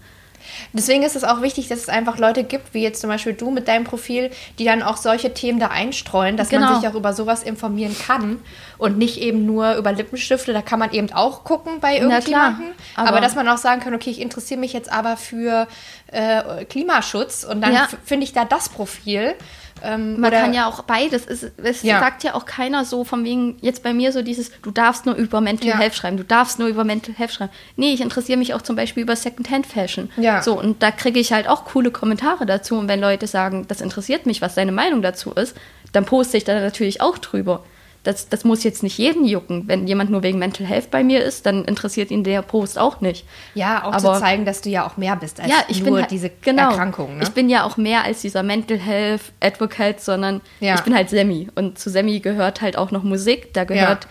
[0.73, 3.51] Deswegen ist es auch wichtig, dass es einfach Leute gibt, wie jetzt zum Beispiel du
[3.51, 6.79] mit deinem Profil, die dann auch solche Themen da einstreuen, dass man Genau.
[6.79, 8.39] sich auch über sowas informieren kann
[8.77, 10.53] und nicht eben nur über Lippenstifte.
[10.53, 12.67] Da kann man eben auch gucken bei irgendjemandem.
[12.95, 15.67] aber, aber- dass man auch sagen kann, okay, ich interessiere mich jetzt aber für
[16.11, 17.87] äh, Klimaschutz und dann Ja.
[18.05, 19.35] finde ich da das Profil.
[19.83, 21.25] Ähm, Man kann ja auch beides.
[21.27, 21.99] Es, es Ja.
[21.99, 25.15] sagt ja auch keiner so von wegen, jetzt bei mir so dieses, du darfst nur
[25.15, 25.77] über Mental Ja.
[25.77, 27.51] Health schreiben, du darfst nur über Mental Health schreiben.
[27.75, 30.09] Nee, ich interessiere mich auch zum Beispiel über Secondhand-Fashion.
[30.17, 30.41] Ja.
[30.41, 32.75] So, und da kriege ich halt auch coole Kommentare dazu.
[32.77, 35.55] Und wenn Leute sagen, das interessiert mich, was deine Meinung dazu ist,
[35.93, 37.63] dann poste ich da natürlich auch drüber.
[38.07, 39.63] Das, das muss jetzt nicht jeden jucken.
[39.67, 43.01] Wenn jemand nur wegen Mental Health bei mir ist, dann interessiert ihn der Post auch
[43.01, 43.25] nicht.
[43.53, 45.91] ja, auch aber- zu zeigen, dass du ja auch mehr bist als ja, ich nur
[45.95, 47.17] bin halt- diese genau, Erkrankung.
[47.17, 47.23] Ne?
[47.23, 50.75] Ich bin ja auch mehr als dieser Mental Health Advocate, sondern Ja.
[50.75, 51.49] ich bin halt Semi.
[51.55, 54.09] Und zu Semi gehört halt auch noch Musik, da gehört, Ja.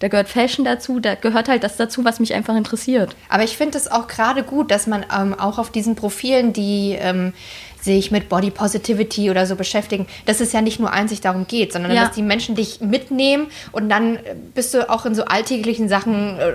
[0.00, 3.16] da gehört Fashion dazu, da gehört halt das dazu, was mich einfach interessiert.
[3.30, 6.96] Aber ich finde es auch gerade gut, dass man ähm, auch auf diesen Profilen, die
[7.00, 7.32] ähm,
[7.80, 11.72] sich mit Body Positivity oder so beschäftigen, dass es ja nicht nur einzig darum geht,
[11.72, 12.04] sondern Ja.
[12.06, 16.38] dass die Menschen dich mitnehmen und dann äh, bist du auch in so alltäglichen Sachen,
[16.38, 16.54] äh,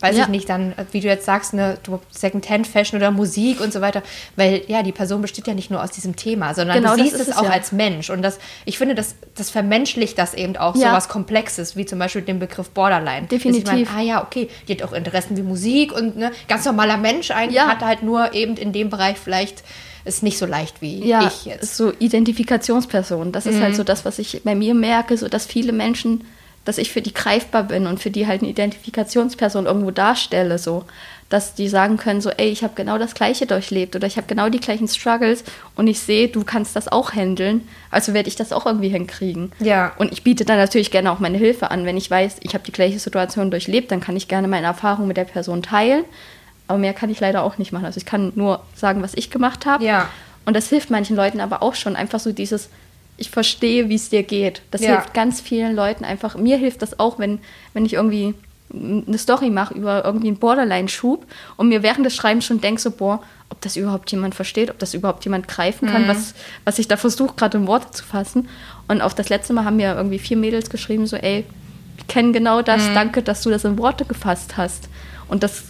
[0.00, 0.22] weiß Ja.
[0.24, 3.80] ich nicht, dann, äh, wie du jetzt sagst, ne, du Secondhand-Fashion oder Musik und so
[3.80, 4.02] weiter,
[4.34, 7.14] weil ja, die Person besteht ja nicht nur aus diesem Thema, sondern Genau, du siehst
[7.14, 7.50] ist es auch ja.
[7.50, 11.76] als Mensch und das, ich finde, das, das vermenschlicht das eben auch so was Komplexes,
[11.76, 13.26] wie zum Beispiel den Begriff Borderline.
[13.26, 13.72] Definitiv.
[13.72, 16.96] Ich mein, ah ja, okay, die hat auch Interessen wie Musik und ne, ganz normaler
[16.96, 19.62] Mensch eigentlich, hat halt nur eben in dem Bereich vielleicht
[20.06, 21.76] ist nicht so leicht wie Ja, ich jetzt.
[21.76, 23.32] so Identifikationsperson.
[23.32, 26.24] Das ist halt so das, was ich bei mir merke, so dass viele Menschen,
[26.64, 30.84] dass ich für die greifbar bin und für die halt eine Identifikationsperson irgendwo darstelle, so
[31.28, 34.28] dass die sagen können, so, ey, ich habe genau das Gleiche durchlebt oder ich habe
[34.28, 35.42] genau die gleichen Struggles
[35.74, 39.50] und ich sehe, du kannst das auch handeln, also werde ich das auch irgendwie hinkriegen.
[39.58, 39.92] Ja.
[39.98, 42.62] Und ich biete dann natürlich gerne auch meine Hilfe an, wenn ich weiß, ich habe
[42.64, 46.04] die gleiche Situation durchlebt, dann kann ich gerne meine Erfahrung mit der Person teilen.
[46.68, 47.84] Aber mehr kann ich leider auch nicht machen.
[47.84, 49.84] Also ich kann nur sagen, was ich gemacht habe.
[49.84, 50.08] Ja.
[50.44, 51.96] Und das hilft manchen Leuten aber auch schon.
[51.96, 52.68] Einfach so dieses,
[53.16, 54.62] ich verstehe, wie es dir geht.
[54.70, 54.92] Das Ja.
[54.92, 56.36] hilft ganz vielen Leuten einfach.
[56.36, 57.38] Mir hilft das auch, wenn,
[57.72, 58.34] wenn ich irgendwie
[58.72, 61.24] eine Story mache über irgendwie einen Borderline-Schub
[61.56, 64.78] und mir während des Schreibens schon denke, so, boah, ob das überhaupt jemand versteht, ob
[64.80, 68.48] das überhaupt jemand greifen kann, was, was ich da versuche, gerade in Worte zu fassen.
[68.88, 71.44] Und auf das letzte Mal haben mir irgendwie vier Mädels geschrieben, so, ey,
[71.96, 74.88] ich kenne genau das, danke, dass du das in Worte gefasst hast.
[75.28, 75.62] Und das,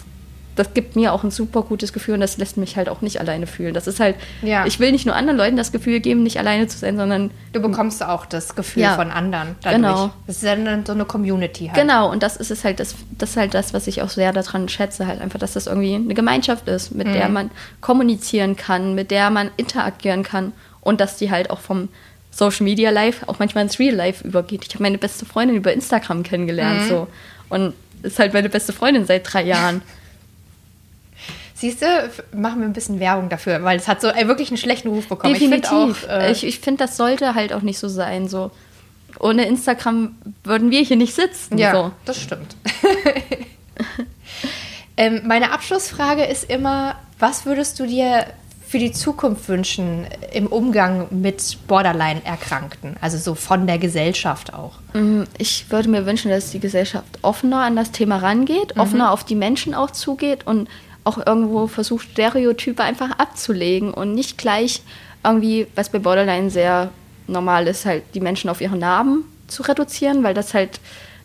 [0.56, 3.20] das gibt mir auch ein super gutes Gefühl und das lässt mich halt auch nicht
[3.20, 3.72] alleine fühlen.
[3.74, 4.66] Das ist halt, Ja.
[4.66, 7.60] ich will nicht nur anderen Leuten das Gefühl geben, nicht alleine zu sein, sondern Du
[7.60, 8.96] bekommst auch das Gefühl Ja.
[8.96, 9.76] von anderen dadurch.
[9.82, 10.10] Genau.
[10.26, 11.76] Das ist dann so eine Community halt.
[11.80, 14.32] Genau, und das ist es halt, das, das ist halt das, was ich auch sehr
[14.32, 17.50] daran schätze, halt einfach, dass das irgendwie eine Gemeinschaft ist, mit der man
[17.80, 21.88] kommunizieren kann, mit der man interagieren kann und dass die halt auch vom
[22.30, 24.64] Social Media Life auch manchmal ins Real Life übergeht.
[24.66, 27.06] Ich habe meine beste Freundin über Instagram kennengelernt, so.
[27.48, 29.82] Und ist halt meine beste Freundin seit drei Jahren.
[31.58, 31.86] Siehst du,
[32.36, 35.08] machen wir ein bisschen Werbung dafür, weil es hat so ey, wirklich einen schlechten Ruf
[35.08, 35.32] bekommen.
[35.32, 35.72] Definitiv.
[35.72, 38.50] Ich finde äh, ich ich finde, das sollte halt auch nicht so sein, so.
[39.18, 41.92] Ohne Instagram würden wir hier nicht sitzen, ja, so.
[42.04, 42.54] das stimmt.
[44.98, 48.26] ähm, meine Abschlussfrage ist immer, was würdest du dir
[48.68, 52.96] für die Zukunft wünschen im Umgang mit Borderline-Erkrankten?
[53.00, 54.72] Also so von der Gesellschaft auch.
[54.92, 59.24] Mm, Ich würde mir wünschen, dass die Gesellschaft offener an das Thema rangeht, offener auf
[59.24, 60.68] die Menschen auch zugeht und
[61.06, 64.82] auch irgendwo versucht, Stereotype einfach abzulegen und nicht gleich
[65.24, 66.90] irgendwie, was bei Borderline sehr
[67.26, 70.80] normal ist, halt die Menschen auf ihre Narben zu reduzieren, weil das halt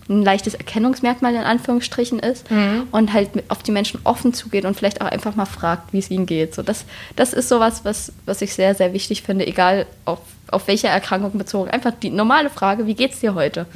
[0.10, 2.46] ein leichtes Erkennungsmerkmal in Anführungsstrichen ist
[2.92, 6.10] und halt auf die Menschen offen zugeht und vielleicht auch einfach mal fragt, wie es
[6.10, 6.54] ihnen geht.
[6.54, 10.20] So, das, das ist sowas, was, was ich sehr, sehr wichtig finde, egal auf,
[10.50, 11.70] auf welche Erkrankung bezogen.
[11.70, 13.68] Einfach die normale Frage, wie geht's dir heute?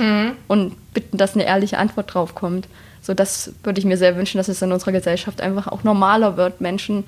[0.47, 2.67] Und bitten, dass eine ehrliche Antwort drauf kommt.
[3.05, 6.37] So, das würde ich mir sehr wünschen, dass es in unserer Gesellschaft einfach auch normaler
[6.37, 7.03] wird, Menschen,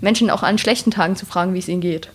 [0.00, 2.08] Menschen auch an schlechten Tagen zu fragen, wie es ihnen geht.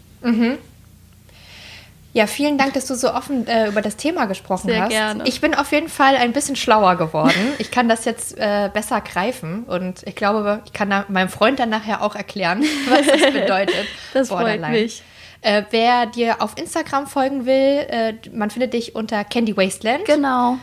[2.14, 4.90] Ja, vielen Dank, dass du so offen äh, über das Thema gesprochen Sehr hast.
[4.90, 5.24] gerne.
[5.28, 7.34] Ich bin auf jeden Fall ein bisschen schlauer geworden.
[7.60, 11.70] Ich kann das jetzt äh, besser greifen und ich glaube, ich kann meinem Freund dann
[11.70, 13.86] nachher auch erklären, was das bedeutet.
[14.14, 15.04] Das freut mich.
[15.42, 20.06] Äh, wer dir auf Instagram folgen will, äh, man findet dich unter Candy Wasteland.
[20.06, 20.58] Genau.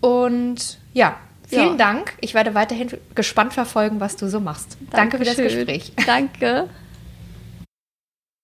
[0.00, 1.16] Und ja,
[1.48, 1.74] vielen Ja.
[1.76, 2.14] Dank.
[2.20, 4.76] Ich werde weiterhin gespannt verfolgen, was du so machst.
[4.90, 5.36] Danke für das.
[5.36, 5.92] Gespräch.
[6.06, 6.68] Danke.